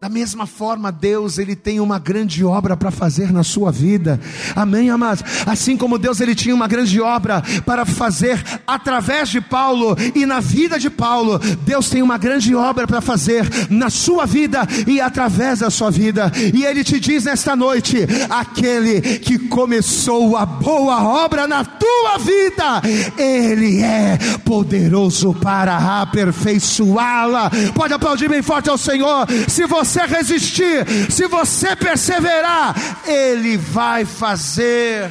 da 0.00 0.08
mesma 0.08 0.46
forma, 0.46 0.90
Deus, 0.90 1.36
ele 1.36 1.54
tem 1.54 1.78
uma 1.78 1.98
grande 1.98 2.42
obra 2.42 2.74
para 2.74 2.90
fazer 2.90 3.30
na 3.30 3.44
sua 3.44 3.70
vida. 3.70 4.18
Amém, 4.56 4.88
amados. 4.88 5.22
Assim 5.44 5.76
como 5.76 5.98
Deus 5.98 6.22
ele 6.22 6.34
tinha 6.34 6.54
uma 6.54 6.66
grande 6.66 6.98
obra 7.02 7.42
para 7.66 7.84
fazer 7.84 8.42
através 8.66 9.28
de 9.28 9.42
Paulo 9.42 9.94
e 10.14 10.24
na 10.24 10.40
vida 10.40 10.78
de 10.78 10.88
Paulo, 10.88 11.38
Deus 11.66 11.90
tem 11.90 12.00
uma 12.00 12.16
grande 12.16 12.54
obra 12.54 12.86
para 12.86 13.02
fazer 13.02 13.46
na 13.68 13.90
sua 13.90 14.24
vida 14.24 14.66
e 14.86 15.02
através 15.02 15.58
da 15.58 15.68
sua 15.68 15.90
vida. 15.90 16.32
E 16.54 16.64
ele 16.64 16.82
te 16.82 16.98
diz 16.98 17.24
nesta 17.24 17.54
noite: 17.54 17.98
aquele 18.30 19.02
que 19.18 19.38
começou 19.38 20.34
a 20.34 20.46
boa 20.46 21.04
obra 21.04 21.46
na 21.46 21.62
tua 21.62 22.16
vida, 22.16 22.80
ele 23.18 23.82
é 23.82 24.16
poderoso 24.46 25.34
para 25.34 26.00
aperfeiçoá-la. 26.00 27.50
Pode 27.74 27.92
aplaudir 27.92 28.30
bem 28.30 28.40
forte 28.40 28.70
ao 28.70 28.78
Senhor. 28.78 29.26
Se 29.46 29.66
você 29.66 29.89
você 29.90 30.06
resistir, 30.06 30.86
se 31.10 31.26
você 31.26 31.74
perseverar, 31.74 32.74
Ele 33.06 33.56
vai 33.56 34.04
fazer. 34.04 35.10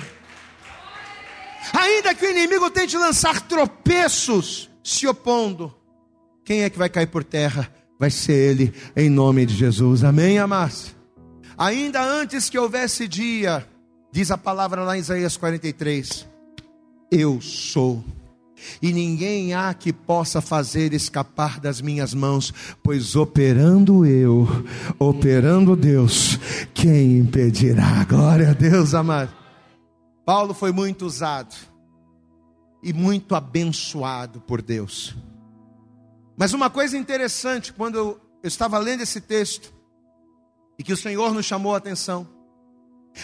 Ainda 1.73 2.15
que 2.15 2.25
o 2.25 2.31
inimigo 2.31 2.69
tente 2.71 2.97
lançar 2.97 3.41
tropeços 3.41 4.69
se 4.83 5.05
opondo, 5.05 5.75
quem 6.45 6.63
é 6.63 6.69
que 6.69 6.77
vai 6.77 6.89
cair 6.89 7.07
por 7.07 7.23
terra? 7.23 7.69
Vai 7.99 8.09
ser 8.09 8.33
ele, 8.33 8.73
em 8.95 9.09
nome 9.09 9.45
de 9.45 9.53
Jesus. 9.53 10.05
Amém, 10.05 10.39
amados? 10.39 10.95
Ainda 11.57 12.01
antes 12.01 12.49
que 12.49 12.57
houvesse 12.57 13.07
dia, 13.07 13.67
diz 14.11 14.31
a 14.31 14.37
palavra 14.37 14.83
lá 14.83 14.95
em 14.95 15.01
Isaías 15.01 15.35
43, 15.35 16.25
eu 17.11 17.41
sou 17.41 18.03
e 18.81 18.93
ninguém 18.93 19.53
há 19.53 19.73
que 19.73 19.91
possa 19.91 20.41
fazer 20.41 20.93
escapar 20.93 21.59
das 21.59 21.81
minhas 21.81 22.13
mãos, 22.13 22.53
pois 22.83 23.15
operando 23.15 24.05
eu, 24.05 24.47
operando 24.97 25.75
Deus, 25.75 26.37
quem 26.73 27.17
impedirá? 27.17 28.03
Glória 28.05 28.51
a 28.51 28.53
Deus, 28.53 28.93
amado. 28.93 29.33
Paulo 30.25 30.53
foi 30.53 30.71
muito 30.71 31.05
usado 31.05 31.55
e 32.83 32.93
muito 32.93 33.35
abençoado 33.35 34.39
por 34.41 34.61
Deus. 34.61 35.15
Mas 36.37 36.53
uma 36.53 36.69
coisa 36.69 36.97
interessante, 36.97 37.73
quando 37.73 37.97
eu 37.97 38.21
estava 38.43 38.77
lendo 38.77 39.01
esse 39.01 39.19
texto, 39.19 39.73
e 40.77 40.83
que 40.83 40.93
o 40.93 40.97
Senhor 40.97 41.33
nos 41.33 41.45
chamou 41.45 41.73
a 41.73 41.77
atenção, 41.77 42.27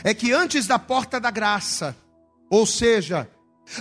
é 0.03 0.13
que 0.13 0.33
antes 0.33 0.67
da 0.67 0.77
porta 0.77 1.19
da 1.19 1.31
graça, 1.31 1.95
ou 2.49 2.65
seja, 2.65 3.29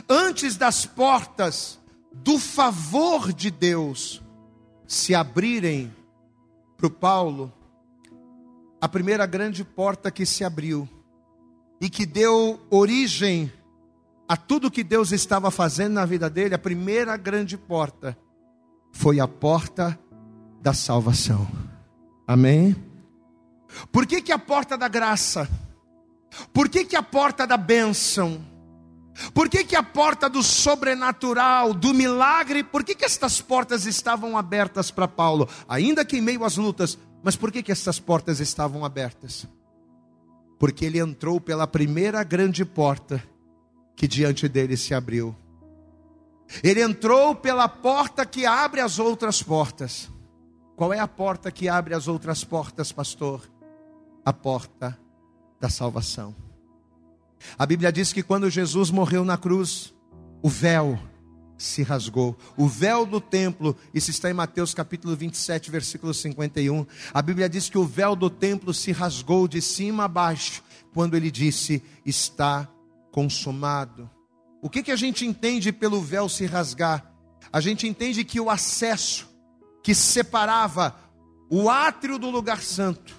antes 0.09 0.57
das 0.57 0.87
portas 0.87 1.79
do 2.13 2.39
favor 2.39 3.33
de 3.33 3.51
Deus 3.51 4.23
se 4.87 5.15
abrirem 5.15 5.93
para 6.77 6.87
o 6.87 6.91
Paulo, 6.91 7.53
a 8.81 8.89
primeira 8.89 9.27
grande 9.27 9.65
porta 9.65 10.11
que 10.11 10.27
se 10.27 10.45
abriu 10.45 10.89
e 11.81 11.89
que 11.89 12.07
deu 12.07 12.61
origem 12.71 13.53
a 14.29 14.37
tudo 14.37 14.71
que 14.71 14.85
Deus 14.85 15.13
estava 15.13 15.51
fazendo 15.51 15.95
na 15.95 16.07
vida 16.07 16.31
dele, 16.31 16.55
a 16.55 16.59
primeira 16.59 17.17
grande 17.17 17.57
porta 17.57 18.17
foi 18.93 19.21
a 19.21 19.29
porta 19.29 19.99
da 20.63 20.73
salvação. 20.73 21.47
Amém? 22.27 22.75
Por 23.93 24.07
que, 24.07 24.23
que 24.23 24.33
a 24.33 24.39
porta 24.39 24.79
da 24.79 24.89
graça? 24.89 25.49
Por 26.53 26.69
que, 26.69 26.85
que 26.85 26.97
a 26.97 27.03
porta 27.03 27.47
da 27.47 27.57
bênção? 27.57 28.54
Por 29.33 29.49
que, 29.49 29.65
que 29.65 29.77
a 29.77 29.83
porta 29.83 30.29
do 30.29 30.43
sobrenatural, 30.43 31.73
do 31.73 31.95
milagre, 31.95 32.65
por 32.65 32.83
que, 32.83 32.95
que 32.95 33.05
estas 33.05 33.41
portas 33.41 33.87
estavam 33.87 34.37
abertas 34.37 34.91
para 34.91 35.07
Paulo? 35.07 35.49
Ainda 35.69 36.05
que 36.05 36.17
em 36.17 36.21
meio 36.21 36.45
às 36.45 36.57
lutas, 36.57 36.99
mas 37.23 37.37
por 37.37 37.53
que, 37.53 37.63
que 37.63 37.73
estas 37.73 38.01
portas 38.01 38.41
estavam 38.41 38.85
abertas? 38.85 39.47
Porque 40.59 40.85
ele 40.85 40.99
entrou 40.99 41.41
pela 41.41 41.67
primeira 41.67 42.23
grande 42.25 42.65
porta 42.65 43.23
que 43.97 44.09
diante 44.09 44.49
dele 44.49 44.77
se 44.77 44.95
abriu. 44.95 45.35
Ele 46.63 46.83
entrou 46.83 47.35
pela 47.35 47.69
porta 47.69 48.27
que 48.27 48.45
abre 48.45 48.81
as 48.81 48.99
outras 48.99 49.43
portas. 49.43 50.11
Qual 50.77 50.93
é 50.93 50.99
a 50.99 51.09
porta 51.09 51.51
que 51.51 51.69
abre 51.69 51.95
as 51.95 52.09
outras 52.09 52.43
portas, 52.43 52.91
pastor? 52.91 53.49
A 54.25 54.33
porta 54.33 54.99
da 55.61 55.69
salvação. 55.69 56.35
A 57.59 57.67
Bíblia 57.67 57.93
diz 57.93 58.13
que 58.13 58.23
quando 58.23 58.51
Jesus 58.51 58.91
morreu 58.91 59.25
na 59.25 59.37
cruz, 59.37 59.95
o 60.43 60.49
véu 60.49 60.99
se 61.57 61.83
rasgou. 61.83 62.37
O 62.57 62.67
véu 62.67 63.07
do 63.07 63.21
templo, 63.21 63.77
isso 63.93 64.11
está 64.11 64.31
em 64.31 64.35
Mateus 64.35 64.75
capítulo 64.75 65.17
27, 65.17 65.71
versículo 65.71 66.13
51. 66.13 66.87
A 67.13 67.23
Bíblia 67.23 67.49
diz 67.49 67.69
que 67.69 67.79
o 67.79 67.85
véu 67.85 68.15
do 68.17 68.29
templo 68.29 68.75
se 68.75 68.93
rasgou 68.93 69.49
de 69.49 69.63
cima 69.63 70.05
a 70.05 70.09
baixo, 70.09 70.63
quando 70.93 71.17
ele 71.17 71.31
disse: 71.31 71.83
Está 72.05 72.69
consumado. 73.11 74.11
O 74.61 74.69
que, 74.69 74.83
que 74.83 74.93
a 74.93 74.97
gente 74.97 75.27
entende 75.27 75.73
pelo 75.73 76.01
véu 76.01 76.29
se 76.29 76.47
rasgar? 76.47 77.13
A 77.53 77.61
gente 77.61 77.87
entende 77.87 78.25
que 78.25 78.41
o 78.41 78.51
acesso 78.51 79.29
que 79.83 79.95
separava 79.95 80.97
o 81.51 81.69
átrio 81.69 82.19
do 82.19 82.31
lugar 82.31 82.63
santo, 82.63 83.15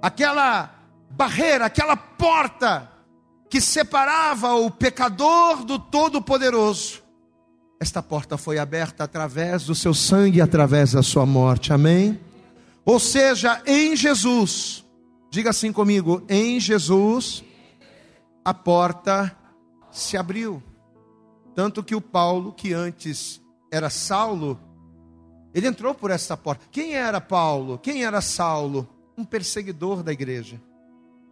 aquela 0.00 0.74
barreira, 1.10 1.66
aquela 1.66 1.96
porta 1.96 2.90
que 3.48 3.60
separava 3.60 4.54
o 4.54 4.70
pecador 4.70 5.64
do 5.64 5.78
Todo-Poderoso. 5.78 7.02
Esta 7.80 8.02
porta 8.02 8.36
foi 8.36 8.58
aberta 8.58 9.04
através 9.04 9.64
do 9.64 9.74
seu 9.74 9.94
sangue, 9.94 10.40
através 10.40 10.92
da 10.92 11.02
sua 11.02 11.24
morte, 11.24 11.72
amém? 11.72 12.18
Ou 12.84 12.98
seja, 12.98 13.62
em 13.66 13.94
Jesus, 13.94 14.84
diga 15.30 15.50
assim 15.50 15.72
comigo: 15.72 16.22
em 16.28 16.58
Jesus, 16.58 17.44
a 18.44 18.52
porta 18.52 19.34
se 19.90 20.16
abriu. 20.16 20.62
Tanto 21.54 21.82
que 21.82 21.94
o 21.94 22.00
Paulo, 22.00 22.52
que 22.52 22.72
antes 22.72 23.40
era 23.70 23.90
Saulo, 23.90 24.60
ele 25.54 25.66
entrou 25.66 25.94
por 25.94 26.10
essa 26.10 26.36
porta. 26.36 26.66
Quem 26.70 26.94
era 26.94 27.20
Paulo? 27.20 27.78
Quem 27.78 28.04
era 28.04 28.20
Saulo? 28.20 28.88
Um 29.16 29.24
perseguidor 29.24 30.02
da 30.02 30.12
igreja, 30.12 30.60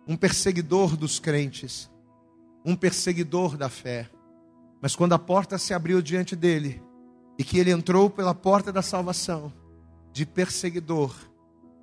um 0.07 0.17
perseguidor 0.17 0.97
dos 0.97 1.19
crentes 1.21 1.89
um 2.67 2.75
perseguidor 2.75 3.57
da 3.57 3.69
fé. 3.69 4.11
Mas 4.83 4.97
quando 4.97 5.13
a 5.13 5.19
porta 5.19 5.57
se 5.57 5.73
abriu 5.73 6.03
diante 6.03 6.35
dele, 6.35 6.83
e 7.39 7.45
que 7.45 7.59
ele 7.59 7.71
entrou 7.71 8.11
pela 8.11 8.35
porta 8.35 8.73
da 8.73 8.83
salvação, 8.83 9.53
de 10.13 10.27
perseguidor, 10.27 11.15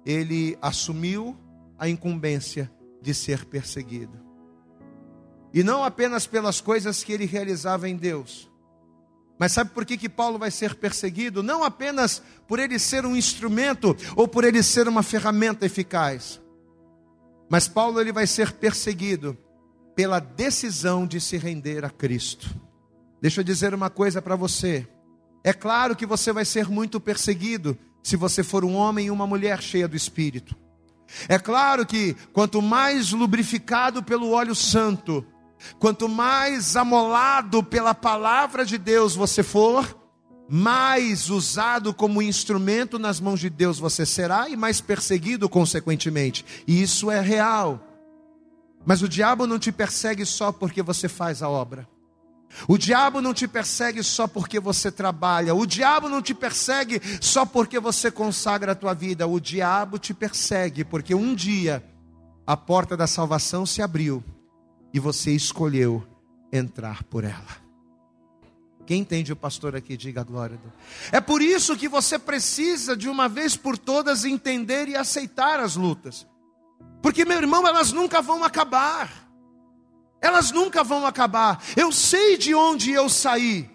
ele 0.05 0.57
assumiu 0.61 1.37
a 1.79 1.87
incumbência 1.87 2.69
de 3.01 3.13
ser 3.13 3.45
perseguido. 3.45 4.19
E 5.53 5.63
não 5.63 5.83
apenas 5.83 6.27
pelas 6.27 6.59
coisas 6.59 7.03
que 7.03 7.13
ele 7.13 7.25
realizava 7.25 7.87
em 7.87 7.95
Deus. 7.95 8.51
Mas 9.39 9.51
sabe 9.51 9.69
por 9.69 9.85
que, 9.85 9.97
que 9.97 10.09
Paulo 10.09 10.39
vai 10.39 10.49
ser 10.49 10.75
perseguido? 10.75 11.43
Não 11.43 11.63
apenas 11.63 12.21
por 12.47 12.59
ele 12.59 12.79
ser 12.79 13.05
um 13.05 13.15
instrumento 13.15 13.95
ou 14.15 14.27
por 14.27 14.43
ele 14.43 14.63
ser 14.63 14.87
uma 14.87 15.03
ferramenta 15.03 15.65
eficaz. 15.65 16.41
Mas 17.49 17.67
Paulo 17.67 18.01
ele 18.01 18.11
vai 18.11 18.25
ser 18.25 18.53
perseguido 18.53 19.37
pela 19.95 20.19
decisão 20.19 21.05
de 21.05 21.19
se 21.21 21.37
render 21.37 21.85
a 21.85 21.89
Cristo. 21.89 22.49
Deixa 23.21 23.41
eu 23.41 23.43
dizer 23.43 23.73
uma 23.73 23.89
coisa 23.89 24.21
para 24.21 24.35
você. 24.35 24.87
É 25.43 25.53
claro 25.53 25.95
que 25.95 26.05
você 26.05 26.31
vai 26.31 26.45
ser 26.45 26.69
muito 26.69 26.99
perseguido 26.99 27.77
se 28.01 28.15
você 28.15 28.43
for 28.43 28.65
um 28.65 28.75
homem 28.75 29.07
e 29.07 29.11
uma 29.11 29.27
mulher 29.27 29.61
cheia 29.61 29.87
do 29.87 29.95
Espírito. 29.95 30.55
É 31.27 31.37
claro 31.37 31.85
que 31.85 32.15
quanto 32.31 32.61
mais 32.61 33.11
lubrificado 33.11 34.03
pelo 34.03 34.31
óleo 34.31 34.55
santo, 34.55 35.25
quanto 35.79 36.09
mais 36.09 36.75
amolado 36.75 37.63
pela 37.63 37.93
palavra 37.93 38.65
de 38.65 38.77
Deus 38.77 39.15
você 39.15 39.43
for, 39.43 39.97
mais 40.49 41.29
usado 41.29 41.93
como 41.93 42.21
instrumento 42.21 42.99
nas 42.99 43.19
mãos 43.19 43.39
de 43.39 43.49
Deus 43.49 43.79
você 43.79 44.05
será 44.05 44.49
e 44.49 44.55
mais 44.55 44.81
perseguido 44.81 45.47
consequentemente. 45.47 46.45
E 46.67 46.81
isso 46.81 47.09
é 47.09 47.21
real. 47.21 47.92
Mas 48.85 49.01
o 49.01 49.09
diabo 49.09 49.47
não 49.47 49.57
te 49.57 49.71
persegue 49.71 50.25
só 50.25 50.51
porque 50.51 50.81
você 50.81 51.07
faz 51.07 51.41
a 51.41 51.49
obra. 51.49 51.87
O 52.67 52.77
diabo 52.77 53.21
não 53.21 53.33
te 53.33 53.47
persegue 53.47 54.03
só 54.03 54.27
porque 54.27 54.59
você 54.59 54.91
trabalha. 54.91 55.55
O 55.55 55.65
diabo 55.65 56.07
não 56.07 56.21
te 56.21 56.33
persegue 56.33 57.01
só 57.19 57.45
porque 57.45 57.79
você 57.79 58.11
consagra 58.11 58.73
a 58.73 58.75
tua 58.75 58.93
vida. 58.93 59.27
O 59.27 59.39
diabo 59.39 59.97
te 59.97 60.13
persegue 60.13 60.83
porque 60.83 61.15
um 61.15 61.33
dia 61.33 61.83
a 62.45 62.55
porta 62.55 62.95
da 62.95 63.07
salvação 63.07 63.65
se 63.65 63.81
abriu 63.81 64.23
e 64.93 64.99
você 64.99 65.31
escolheu 65.31 66.05
entrar 66.51 67.03
por 67.03 67.23
ela. 67.23 67.63
Quem 68.85 68.99
entende 69.01 69.31
o 69.31 69.35
pastor 69.35 69.75
aqui, 69.75 69.95
diga 69.95 70.21
a 70.21 70.23
glória. 70.25 70.59
É 71.11 71.21
por 71.21 71.41
isso 71.41 71.77
que 71.77 71.87
você 71.87 72.19
precisa 72.19 72.95
de 72.97 73.07
uma 73.07 73.29
vez 73.29 73.55
por 73.55 73.77
todas 73.77 74.25
entender 74.25 74.89
e 74.89 74.95
aceitar 74.95 75.59
as 75.59 75.75
lutas. 75.75 76.27
Porque, 77.01 77.25
meu 77.25 77.37
irmão, 77.37 77.67
elas 77.67 77.91
nunca 77.91 78.21
vão 78.21 78.43
acabar. 78.43 79.09
Elas 80.21 80.51
nunca 80.51 80.83
vão 80.83 81.05
acabar. 81.05 81.61
Eu 81.75 81.91
sei 81.91 82.37
de 82.37 82.55
onde 82.55 82.91
eu 82.91 83.09
saí. 83.09 83.69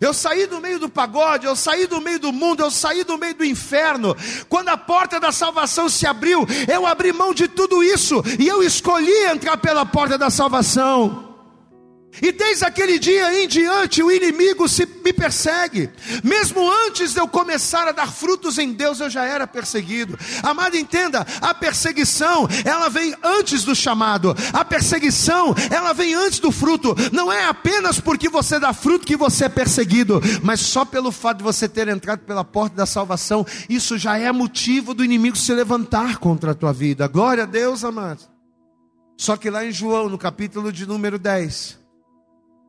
Eu 0.00 0.12
saí 0.12 0.46
do 0.46 0.60
meio 0.60 0.78
do 0.78 0.88
pagode, 0.88 1.46
eu 1.46 1.54
saí 1.54 1.86
do 1.86 2.00
meio 2.00 2.18
do 2.18 2.32
mundo, 2.32 2.60
eu 2.60 2.70
saí 2.70 3.04
do 3.04 3.16
meio 3.16 3.34
do 3.34 3.44
inferno. 3.44 4.14
Quando 4.48 4.68
a 4.68 4.76
porta 4.76 5.20
da 5.20 5.30
salvação 5.30 5.88
se 5.88 6.06
abriu, 6.06 6.46
eu 6.70 6.86
abri 6.86 7.12
mão 7.12 7.32
de 7.32 7.48
tudo 7.48 7.82
isso 7.82 8.22
e 8.38 8.46
eu 8.46 8.62
escolhi 8.62 9.24
entrar 9.26 9.56
pela 9.56 9.86
porta 9.86 10.18
da 10.18 10.30
salvação. 10.30 11.23
E 12.22 12.32
desde 12.32 12.64
aquele 12.64 12.98
dia 12.98 13.42
em 13.42 13.48
diante 13.48 14.02
o 14.02 14.10
inimigo 14.10 14.68
se, 14.68 14.86
me 15.04 15.12
persegue. 15.12 15.90
Mesmo 16.22 16.70
antes 16.86 17.12
de 17.12 17.20
eu 17.20 17.26
começar 17.26 17.88
a 17.88 17.92
dar 17.92 18.10
frutos 18.10 18.58
em 18.58 18.72
Deus, 18.72 19.00
eu 19.00 19.10
já 19.10 19.24
era 19.24 19.46
perseguido. 19.46 20.18
Amado, 20.42 20.76
entenda, 20.76 21.26
a 21.40 21.52
perseguição, 21.52 22.48
ela 22.64 22.88
vem 22.88 23.14
antes 23.22 23.64
do 23.64 23.74
chamado. 23.74 24.34
A 24.52 24.64
perseguição, 24.64 25.54
ela 25.70 25.92
vem 25.92 26.14
antes 26.14 26.38
do 26.38 26.50
fruto. 26.50 26.94
Não 27.12 27.32
é 27.32 27.44
apenas 27.46 28.00
porque 28.00 28.28
você 28.28 28.58
dá 28.58 28.72
fruto 28.72 29.06
que 29.06 29.16
você 29.16 29.46
é 29.46 29.48
perseguido, 29.48 30.20
mas 30.42 30.60
só 30.60 30.84
pelo 30.84 31.10
fato 31.12 31.38
de 31.38 31.44
você 31.44 31.68
ter 31.68 31.88
entrado 31.88 32.20
pela 32.20 32.44
porta 32.44 32.76
da 32.76 32.86
salvação, 32.86 33.46
isso 33.68 33.98
já 33.98 34.18
é 34.18 34.30
motivo 34.32 34.94
do 34.94 35.04
inimigo 35.04 35.36
se 35.36 35.52
levantar 35.52 36.18
contra 36.18 36.52
a 36.52 36.54
tua 36.54 36.72
vida. 36.72 37.06
Glória 37.08 37.42
a 37.42 37.46
Deus, 37.46 37.84
amado. 37.84 38.20
Só 39.16 39.36
que 39.36 39.50
lá 39.50 39.64
em 39.64 39.72
João, 39.72 40.08
no 40.08 40.18
capítulo 40.18 40.72
de 40.72 40.86
número 40.86 41.18
10, 41.18 41.83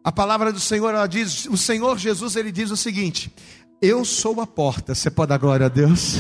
A 0.05 0.11
palavra 0.11 0.53
do 0.53 0.59
Senhor, 0.59 0.93
ela 0.93 1.07
diz, 1.07 1.47
o 1.47 1.57
Senhor 1.57 1.97
Jesus, 1.97 2.35
ele 2.35 2.51
diz 2.51 2.69
o 2.69 2.77
seguinte: 2.77 3.33
Eu 3.81 4.05
sou 4.05 4.39
a 4.39 4.45
porta. 4.45 4.93
Você 4.93 5.09
pode 5.09 5.29
dar 5.29 5.39
glória 5.39 5.65
a 5.65 5.69
Deus? 5.69 6.17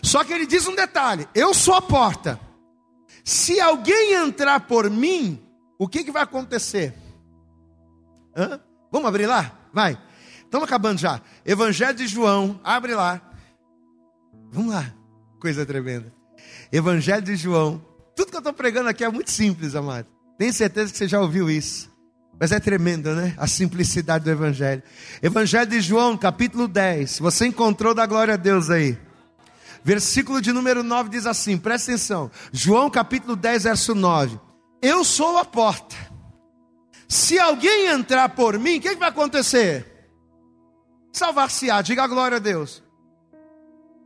Só 0.00 0.22
que 0.22 0.32
ele 0.32 0.46
diz 0.46 0.68
um 0.68 0.74
detalhe: 0.76 1.26
Eu 1.34 1.52
sou 1.52 1.74
a 1.74 1.82
porta. 1.82 2.38
Se 3.24 3.58
alguém 3.58 4.12
entrar 4.12 4.68
por 4.68 4.88
mim, 4.88 5.42
o 5.76 5.88
que, 5.88 6.04
que 6.04 6.12
vai 6.12 6.22
acontecer? 6.22 6.94
Hã? 8.36 8.60
Vamos 8.92 9.08
abrir 9.08 9.26
lá? 9.26 9.50
Vai. 9.72 10.00
Estamos 10.44 10.68
acabando 10.68 11.00
já. 11.00 11.20
Evangelho 11.44 11.96
de 11.98 12.06
João, 12.06 12.60
abre 12.62 12.94
lá. 12.94 13.20
Vamos 14.52 14.72
lá. 14.72 14.94
Coisa 15.40 15.66
tremenda. 15.66 16.14
Evangelho 16.70 17.22
de 17.22 17.34
João. 17.34 17.84
Tudo 18.14 18.30
que 18.30 18.36
eu 18.36 18.38
estou 18.38 18.52
pregando 18.52 18.88
aqui 18.88 19.02
é 19.02 19.08
muito 19.08 19.32
simples, 19.32 19.74
amado. 19.74 20.06
Tenho 20.38 20.52
certeza 20.52 20.92
que 20.92 20.98
você 20.98 21.08
já 21.08 21.20
ouviu 21.20 21.50
isso. 21.50 21.95
Mas 22.38 22.52
é 22.52 22.60
tremendo, 22.60 23.14
né? 23.14 23.34
A 23.38 23.46
simplicidade 23.46 24.24
do 24.24 24.30
Evangelho. 24.30 24.82
Evangelho 25.22 25.70
de 25.70 25.80
João, 25.80 26.16
capítulo 26.16 26.68
10. 26.68 27.18
Você 27.20 27.46
encontrou 27.46 27.94
da 27.94 28.04
glória 28.06 28.34
a 28.34 28.36
Deus 28.36 28.68
aí. 28.68 28.98
Versículo 29.82 30.42
de 30.42 30.52
número 30.52 30.82
9 30.82 31.08
diz 31.08 31.26
assim: 31.26 31.56
presta 31.56 31.92
atenção. 31.92 32.30
João, 32.52 32.90
capítulo 32.90 33.36
10, 33.36 33.64
verso 33.64 33.94
9. 33.94 34.38
Eu 34.82 35.02
sou 35.02 35.38
a 35.38 35.44
porta. 35.44 35.96
Se 37.08 37.38
alguém 37.38 37.86
entrar 37.86 38.28
por 38.30 38.58
mim, 38.58 38.78
o 38.78 38.80
que, 38.80 38.90
que 38.90 38.96
vai 38.96 39.08
acontecer? 39.08 40.10
Salvar-se-á. 41.12 41.80
Diga 41.80 42.04
a 42.04 42.08
glória 42.08 42.36
a 42.36 42.40
Deus. 42.40 42.82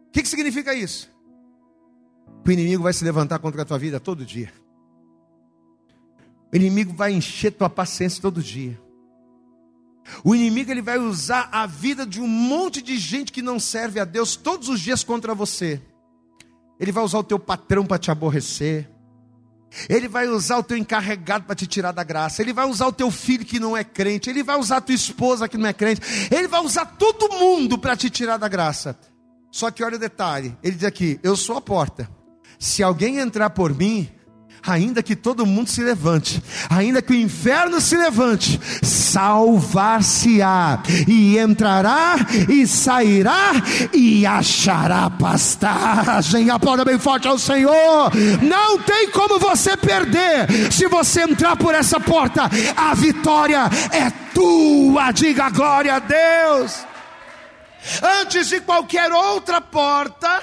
O 0.08 0.12
que, 0.12 0.22
que 0.22 0.28
significa 0.28 0.74
isso? 0.74 1.10
O 2.46 2.50
inimigo 2.50 2.82
vai 2.82 2.92
se 2.92 3.04
levantar 3.04 3.38
contra 3.38 3.62
a 3.62 3.64
tua 3.64 3.78
vida 3.78 3.98
todo 3.98 4.24
dia. 4.24 4.52
O 6.52 6.56
inimigo 6.56 6.92
vai 6.92 7.12
encher 7.12 7.52
tua 7.52 7.70
paciência 7.70 8.20
todo 8.20 8.42
dia. 8.42 8.80
O 10.24 10.34
inimigo 10.34 10.70
ele 10.70 10.82
vai 10.82 10.98
usar 10.98 11.48
a 11.52 11.66
vida 11.66 12.04
de 12.04 12.20
um 12.20 12.26
monte 12.26 12.82
de 12.82 12.98
gente 12.98 13.32
que 13.32 13.42
não 13.42 13.60
serve 13.60 14.00
a 14.00 14.04
Deus 14.04 14.34
todos 14.36 14.68
os 14.68 14.80
dias 14.80 15.04
contra 15.04 15.34
você. 15.34 15.80
Ele 16.78 16.90
vai 16.90 17.04
usar 17.04 17.18
o 17.18 17.24
teu 17.24 17.38
patrão 17.38 17.84
para 17.84 17.98
te 17.98 18.10
aborrecer. 18.10 18.90
Ele 19.88 20.08
vai 20.08 20.26
usar 20.26 20.58
o 20.58 20.62
teu 20.62 20.76
encarregado 20.76 21.44
para 21.44 21.54
te 21.54 21.66
tirar 21.66 21.92
da 21.92 22.02
graça. 22.02 22.42
Ele 22.42 22.52
vai 22.52 22.66
usar 22.66 22.86
o 22.88 22.92
teu 22.92 23.10
filho 23.10 23.44
que 23.44 23.60
não 23.60 23.76
é 23.76 23.84
crente. 23.84 24.28
Ele 24.28 24.42
vai 24.42 24.58
usar 24.58 24.78
a 24.78 24.80
tua 24.80 24.94
esposa 24.94 25.48
que 25.48 25.56
não 25.56 25.68
é 25.68 25.72
crente. 25.72 26.00
Ele 26.30 26.48
vai 26.48 26.60
usar 26.60 26.84
todo 26.84 27.32
mundo 27.34 27.78
para 27.78 27.96
te 27.96 28.10
tirar 28.10 28.36
da 28.36 28.48
graça. 28.48 28.98
Só 29.50 29.70
que 29.70 29.84
olha 29.84 29.96
o 29.96 30.00
detalhe: 30.00 30.56
ele 30.62 30.74
diz 30.74 30.84
aqui, 30.84 31.20
eu 31.22 31.36
sou 31.36 31.56
a 31.56 31.60
porta. 31.60 32.10
Se 32.58 32.82
alguém 32.82 33.18
entrar 33.18 33.50
por 33.50 33.74
mim, 33.74 34.10
ainda 34.66 35.02
que 35.02 35.16
todo 35.16 35.46
mundo 35.46 35.68
se 35.68 35.82
levante, 35.82 36.42
ainda 36.68 37.02
que 37.02 37.12
o 37.12 37.16
inferno 37.16 37.80
se 37.80 37.96
levante, 37.96 38.60
salvar-se-á, 38.82 40.82
e 41.06 41.38
entrará 41.38 42.16
e 42.48 42.66
sairá 42.66 43.52
e 43.92 44.26
achará 44.26 45.10
pastagem. 45.10 46.50
Aplauda 46.50 46.84
bem 46.84 46.98
forte 46.98 47.28
ao 47.28 47.38
Senhor. 47.38 48.10
Não 48.42 48.78
tem 48.78 49.10
como 49.10 49.38
você 49.38 49.76
perder 49.76 50.70
se 50.70 50.86
você 50.86 51.22
entrar 51.22 51.56
por 51.56 51.74
essa 51.74 52.00
porta, 52.00 52.50
a 52.76 52.94
vitória 52.94 53.68
é 53.90 54.10
tua. 54.34 55.12
Diga 55.12 55.50
glória 55.50 55.96
a 55.96 55.98
Deus. 55.98 56.86
Antes 58.20 58.48
de 58.48 58.60
qualquer 58.60 59.12
outra 59.12 59.60
porta, 59.60 60.42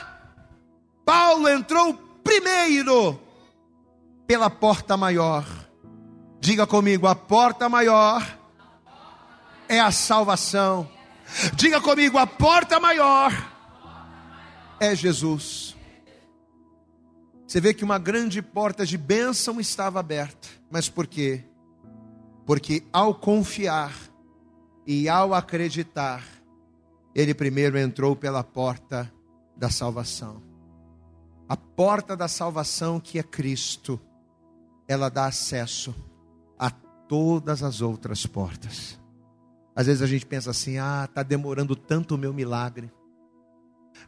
Paulo 1.05 1.47
entrou 1.47 1.93
primeiro 2.23 3.26
pela 4.27 4.49
porta 4.49 4.97
maior. 4.97 5.45
Diga 6.39 6.67
comigo, 6.67 7.07
a 7.07 7.15
porta 7.15 7.69
maior 7.69 8.37
é 9.69 9.79
a 9.79 9.91
salvação. 9.91 10.87
Diga 11.55 11.81
comigo, 11.81 12.17
a 12.17 12.27
porta 12.27 12.79
maior 12.79 13.31
é 14.79 14.93
Jesus. 14.93 15.75
Você 17.47 17.61
vê 17.61 17.73
que 17.73 17.83
uma 17.83 17.97
grande 17.97 18.41
porta 18.41 18.85
de 18.85 18.97
bênção 18.97 19.59
estava 19.59 19.99
aberta. 19.99 20.49
Mas 20.69 20.89
por 20.89 21.07
quê? 21.07 21.45
Porque 22.45 22.83
ao 22.91 23.15
confiar 23.15 23.93
e 24.85 25.07
ao 25.07 25.33
acreditar, 25.33 26.23
ele 27.15 27.33
primeiro 27.33 27.77
entrou 27.77 28.15
pela 28.15 28.43
porta 28.43 29.11
da 29.55 29.69
salvação. 29.69 30.43
A 31.47 31.55
porta 31.55 32.15
da 32.15 32.27
salvação 32.27 32.99
que 32.99 33.17
é 33.17 33.23
Cristo 33.23 33.99
ela 34.87 35.09
dá 35.09 35.25
acesso 35.25 35.93
a 36.57 36.69
todas 36.69 37.63
as 37.63 37.81
outras 37.81 38.25
portas. 38.25 38.99
Às 39.75 39.87
vezes 39.87 40.01
a 40.01 40.07
gente 40.07 40.25
pensa 40.25 40.51
assim: 40.51 40.77
ah, 40.77 41.05
está 41.07 41.21
demorando 41.21 41.75
tanto 41.75 42.15
o 42.15 42.17
meu 42.17 42.33
milagre. 42.33 42.91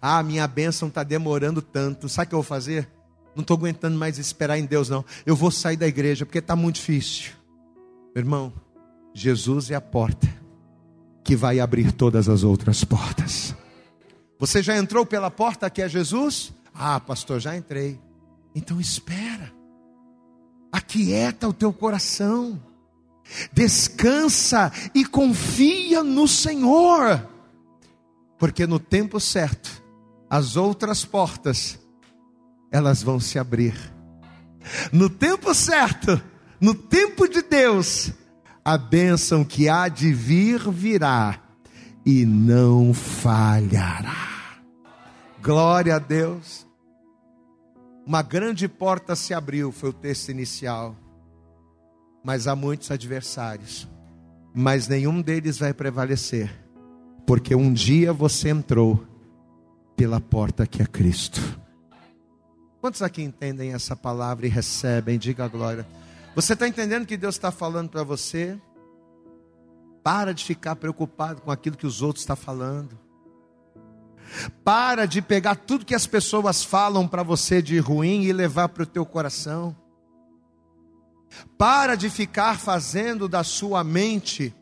Ah, 0.01 0.23
minha 0.23 0.47
bênção 0.47 0.87
está 0.87 1.03
demorando 1.03 1.61
tanto. 1.61 2.07
Sabe 2.07 2.27
o 2.27 2.29
que 2.29 2.35
eu 2.35 2.39
vou 2.39 2.43
fazer? 2.43 2.89
Não 3.35 3.41
estou 3.41 3.57
aguentando 3.57 3.97
mais 3.97 4.17
esperar 4.17 4.57
em 4.57 4.65
Deus, 4.65 4.89
não. 4.89 5.03
Eu 5.25 5.35
vou 5.35 5.51
sair 5.51 5.77
da 5.77 5.87
igreja 5.87 6.25
porque 6.25 6.39
está 6.39 6.55
muito 6.55 6.75
difícil. 6.75 7.33
Meu 8.15 8.23
irmão, 8.23 8.53
Jesus 9.13 9.69
é 9.71 9.75
a 9.75 9.81
porta 9.81 10.27
que 11.23 11.35
vai 11.35 11.59
abrir 11.59 11.91
todas 11.91 12.27
as 12.27 12.43
outras 12.43 12.83
portas. 12.83 13.55
Você 14.39 14.63
já 14.63 14.77
entrou 14.77 15.05
pela 15.05 15.29
porta 15.29 15.69
que 15.69 15.81
é 15.81 15.89
Jesus? 15.89 16.51
Ah, 16.73 16.99
pastor, 16.99 17.39
já 17.39 17.55
entrei. 17.55 17.99
Então 18.55 18.79
espera. 18.79 19.58
Aquieta 20.71 21.47
o 21.47 21.53
teu 21.53 21.73
coração. 21.73 22.61
Descansa 23.51 24.71
e 24.93 25.05
confia 25.05 26.03
no 26.03 26.27
Senhor. 26.27 27.27
Porque 28.37 28.65
no 28.65 28.79
tempo 28.79 29.19
certo, 29.19 29.83
as 30.29 30.55
outras 30.55 31.03
portas 31.03 31.79
elas 32.71 33.01
vão 33.01 33.19
se 33.19 33.39
abrir. 33.39 33.75
No 34.91 35.09
tempo 35.09 35.53
certo, 35.53 36.21
no 36.61 36.73
tempo 36.73 37.27
de 37.27 37.41
Deus, 37.41 38.11
a 38.63 38.77
bênção 38.77 39.43
que 39.43 39.67
há 39.67 39.87
de 39.87 40.13
vir 40.13 40.69
virá 40.69 41.41
e 42.05 42.25
não 42.25 42.93
falhará. 42.93 44.27
Glória 45.41 45.95
a 45.95 45.99
Deus 45.99 46.68
uma 48.09 48.23
grande 48.23 48.67
porta 48.67 49.15
se 49.15 49.35
abriu, 49.35 49.71
foi 49.71 49.91
o 49.91 49.93
texto 49.93 50.29
inicial. 50.29 50.95
Mas 52.23 52.47
há 52.47 52.55
muitos 52.55 52.89
adversários, 52.89 53.87
mas 54.51 54.87
nenhum 54.87 55.21
deles 55.21 55.59
vai 55.59 55.75
prevalecer, 55.75 56.51
porque 57.27 57.53
um 57.53 57.71
dia 57.71 58.11
você 58.11 58.49
entrou 58.49 59.05
pela 59.95 60.19
porta 60.19 60.65
que 60.65 60.81
é 60.81 60.87
Cristo. 60.87 61.39
Quantos 62.81 63.03
aqui 63.03 63.21
entendem 63.21 63.73
essa 63.73 63.95
palavra 63.95 64.47
e 64.47 64.49
recebem? 64.49 65.19
Diga 65.19 65.45
a 65.45 65.47
glória. 65.47 65.85
Você 66.33 66.53
está 66.53 66.67
entendendo 66.67 67.05
que 67.05 67.15
Deus 67.15 67.35
está 67.35 67.51
falando 67.51 67.89
para 67.89 68.01
você? 68.01 68.59
Para 70.03 70.33
de 70.33 70.43
ficar 70.43 70.75
preocupado 70.77 71.43
com 71.43 71.51
aquilo 71.51 71.77
que 71.77 71.85
os 71.85 72.01
outros 72.01 72.23
estão 72.23 72.35
falando. 72.35 72.97
Para 74.63 75.05
de 75.05 75.21
pegar 75.21 75.55
tudo 75.55 75.85
que 75.85 75.95
as 75.95 76.05
pessoas 76.07 76.63
falam 76.63 77.07
para 77.07 77.23
você 77.23 77.61
de 77.61 77.79
ruim 77.79 78.23
e 78.23 78.33
levar 78.33 78.69
para 78.69 78.83
o 78.83 78.85
teu 78.85 79.05
coração. 79.05 79.75
Para 81.57 81.95
de 81.95 82.09
ficar 82.09 82.59
fazendo 82.59 83.27
da 83.27 83.43
sua 83.43 83.83
mente 83.83 84.53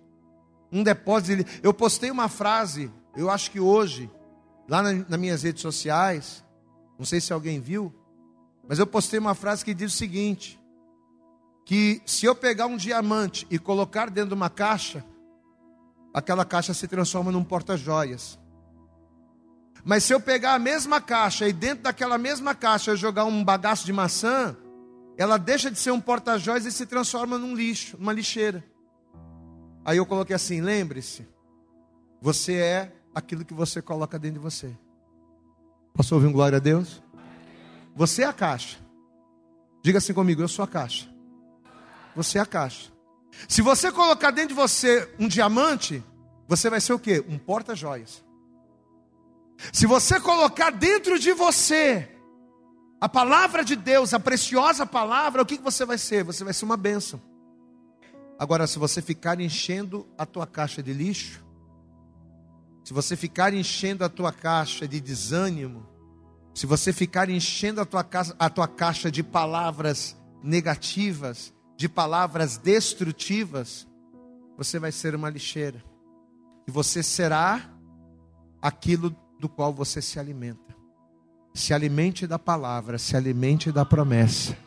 um 0.71 0.83
depósito. 0.83 1.49
Eu 1.63 1.73
postei 1.73 2.11
uma 2.11 2.27
frase, 2.27 2.91
eu 3.15 3.29
acho 3.29 3.51
que 3.51 3.59
hoje, 3.59 4.09
lá 4.67 4.81
nas 4.81 5.19
minhas 5.19 5.43
redes 5.43 5.61
sociais, 5.61 6.43
não 6.97 7.05
sei 7.05 7.21
se 7.21 7.31
alguém 7.31 7.59
viu, 7.59 7.93
mas 8.67 8.79
eu 8.79 8.87
postei 8.87 9.19
uma 9.19 9.35
frase 9.35 9.63
que 9.63 9.73
diz 9.73 9.93
o 9.93 9.97
seguinte: 9.97 10.59
que 11.65 12.01
se 12.05 12.25
eu 12.25 12.35
pegar 12.35 12.65
um 12.65 12.77
diamante 12.77 13.47
e 13.49 13.57
colocar 13.57 14.09
dentro 14.09 14.29
de 14.29 14.35
uma 14.35 14.49
caixa, 14.49 15.03
aquela 16.13 16.43
caixa 16.43 16.73
se 16.73 16.87
transforma 16.87 17.31
num 17.31 17.43
porta-joias. 17.43 18.39
Mas 19.87 20.03
se 20.03 20.13
eu 20.13 20.19
pegar 20.19 20.53
a 20.53 20.59
mesma 20.59 20.99
caixa 20.99 21.47
e 21.47 21.53
dentro 21.53 21.85
daquela 21.85 22.17
mesma 22.17 22.53
caixa 22.53 22.91
eu 22.91 22.97
jogar 22.97 23.23
um 23.23 23.41
bagaço 23.41 23.85
de 23.85 23.93
maçã, 23.93 24.53
ela 25.17 25.37
deixa 25.37 25.71
de 25.71 25.79
ser 25.79 25.91
um 25.91 26.01
porta-joias 26.01 26.65
e 26.65 26.73
se 26.73 26.85
transforma 26.85 27.37
num 27.37 27.55
lixo, 27.55 27.95
numa 27.97 28.11
lixeira. 28.11 28.61
Aí 29.85 29.95
eu 29.95 30.05
coloquei 30.05 30.35
assim: 30.35 30.59
lembre-se, 30.59 31.25
você 32.21 32.55
é 32.55 32.91
aquilo 33.15 33.45
que 33.45 33.53
você 33.53 33.81
coloca 33.81 34.19
dentro 34.19 34.39
de 34.39 34.43
você. 34.43 34.77
Posso 35.93 36.13
ouvir 36.15 36.27
um 36.27 36.33
glória 36.33 36.57
a 36.57 36.59
Deus? 36.59 37.01
Você 37.95 38.23
é 38.23 38.25
a 38.25 38.33
caixa. 38.33 38.77
Diga 39.81 39.99
assim 39.99 40.13
comigo: 40.13 40.41
eu 40.41 40.49
sou 40.49 40.65
a 40.65 40.67
caixa. 40.67 41.09
Você 42.13 42.39
é 42.39 42.41
a 42.41 42.45
caixa. 42.45 42.91
Se 43.47 43.61
você 43.61 43.89
colocar 43.89 44.31
dentro 44.31 44.49
de 44.49 44.55
você 44.55 45.09
um 45.17 45.29
diamante, 45.29 46.03
você 46.45 46.69
vai 46.69 46.81
ser 46.81 46.91
o 46.91 46.99
quê? 46.99 47.23
Um 47.29 47.37
porta-joias. 47.37 48.26
Se 49.71 49.85
você 49.85 50.19
colocar 50.19 50.71
dentro 50.71 51.19
de 51.19 51.33
você 51.33 52.09
a 52.99 53.07
palavra 53.07 53.63
de 53.63 53.75
Deus, 53.75 54.13
a 54.13 54.19
preciosa 54.19 54.85
palavra, 54.85 55.41
o 55.41 55.45
que 55.45 55.57
você 55.57 55.85
vai 55.85 55.97
ser? 55.97 56.23
Você 56.23 56.43
vai 56.43 56.53
ser 56.53 56.65
uma 56.65 56.77
bênção. 56.77 57.21
Agora, 58.39 58.67
se 58.67 58.77
você 58.77 59.01
ficar 59.01 59.39
enchendo 59.39 60.07
a 60.17 60.25
tua 60.25 60.45
caixa 60.45 60.81
de 60.81 60.93
lixo, 60.93 61.43
se 62.83 62.93
você 62.93 63.15
ficar 63.15 63.53
enchendo 63.53 64.05
a 64.05 64.09
tua 64.09 64.31
caixa 64.31 64.87
de 64.87 65.01
desânimo, 65.01 65.85
se 66.53 66.65
você 66.65 66.93
ficar 66.93 67.29
enchendo 67.29 67.81
a 67.81 67.85
tua, 67.85 68.03
casa, 68.03 68.35
a 68.39 68.49
tua 68.49 68.67
caixa 68.67 69.11
de 69.11 69.21
palavras 69.21 70.15
negativas, 70.41 71.53
de 71.75 71.89
palavras 71.89 72.57
destrutivas, 72.57 73.87
você 74.57 74.79
vai 74.79 74.91
ser 74.91 75.13
uma 75.13 75.29
lixeira. 75.29 75.83
E 76.67 76.71
você 76.71 77.03
será 77.03 77.69
aquilo 78.61 79.15
do 79.39 79.47
qual 79.47 79.73
você 79.73 80.01
se 80.01 80.19
alimenta. 80.19 80.75
Se 81.53 81.73
alimente 81.73 82.27
da 82.27 82.37
palavra, 82.37 82.97
se 82.97 83.15
alimente 83.15 83.71
da 83.71 83.85
promessa. 83.85 84.57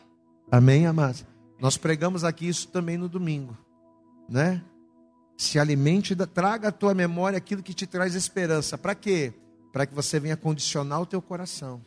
Amém, 0.51 0.85
amados? 0.85 1.25
Nós 1.59 1.77
pregamos 1.77 2.23
aqui 2.23 2.47
isso 2.47 2.67
também 2.67 2.97
no 2.97 3.07
domingo, 3.07 3.57
né? 4.27 4.61
Se 5.37 5.57
alimente, 5.57 6.13
da, 6.13 6.27
traga 6.27 6.67
à 6.67 6.71
tua 6.71 6.93
memória 6.93 7.37
aquilo 7.37 7.63
que 7.63 7.73
te 7.73 7.87
traz 7.87 8.15
esperança. 8.15 8.77
Para 8.77 8.93
quê? 8.93 9.33
Para 9.71 9.85
que 9.85 9.93
você 9.93 10.19
venha 10.19 10.35
condicionar 10.35 11.01
o 11.01 11.05
teu 11.05 11.21
coração. 11.21 11.81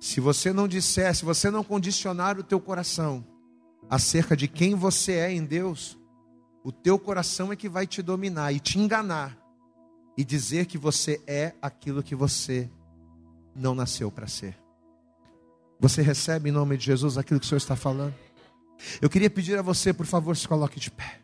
Se 0.00 0.20
você 0.20 0.52
não 0.52 0.66
disser, 0.66 1.14
se 1.14 1.24
você 1.24 1.50
não 1.50 1.62
condicionar 1.62 2.38
o 2.38 2.42
teu 2.42 2.60
coração 2.60 3.24
acerca 3.88 4.36
de 4.36 4.48
quem 4.48 4.74
você 4.74 5.12
é 5.12 5.32
em 5.32 5.44
Deus, 5.44 5.98
o 6.64 6.72
teu 6.72 6.98
coração 6.98 7.52
é 7.52 7.56
que 7.56 7.68
vai 7.68 7.86
te 7.86 8.02
dominar 8.02 8.52
e 8.52 8.58
te 8.58 8.78
enganar 8.78 9.38
e 10.16 10.24
dizer 10.24 10.66
que 10.66 10.78
você 10.78 11.20
é 11.26 11.52
aquilo 11.60 12.02
que 12.02 12.14
você 12.14 12.70
não 13.54 13.74
nasceu 13.74 14.10
para 14.10 14.26
ser. 14.26 14.56
Você 15.78 16.00
recebe 16.00 16.48
em 16.48 16.52
nome 16.52 16.76
de 16.76 16.86
Jesus 16.86 17.18
aquilo 17.18 17.38
que 17.38 17.46
o 17.46 17.48
Senhor 17.48 17.58
está 17.58 17.76
falando? 17.76 18.14
Eu 19.00 19.10
queria 19.10 19.28
pedir 19.28 19.58
a 19.58 19.62
você, 19.62 19.92
por 19.92 20.06
favor, 20.06 20.36
se 20.36 20.48
coloque 20.48 20.80
de 20.80 20.90
pé. 20.90 21.20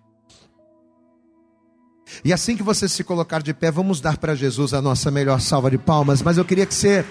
E 2.24 2.32
assim 2.32 2.56
que 2.56 2.62
você 2.62 2.88
se 2.88 3.02
colocar 3.02 3.42
de 3.42 3.54
pé, 3.54 3.70
vamos 3.70 4.00
dar 4.00 4.18
para 4.18 4.34
Jesus 4.34 4.74
a 4.74 4.82
nossa 4.82 5.10
melhor 5.10 5.40
salva 5.40 5.70
de 5.70 5.78
palmas. 5.78 6.20
Mas 6.20 6.36
eu 6.36 6.44
queria 6.44 6.66
que 6.66 6.74
você 6.74 7.04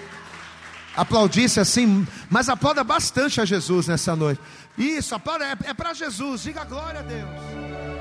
aplaudisse 0.95 1.59
assim, 1.59 2.05
mas 2.29 2.49
aplauda 2.49 2.83
bastante 2.83 3.41
a 3.41 3.45
Jesus 3.45 3.87
nessa 3.87 4.15
noite. 4.15 4.41
Isso, 4.77 5.15
aplauda, 5.15 5.45
é, 5.45 5.57
é 5.69 5.73
para 5.73 5.93
Jesus, 5.93 6.43
diga 6.43 6.63
glória 6.63 6.99
a 6.99 7.03
Deus. 7.03 8.00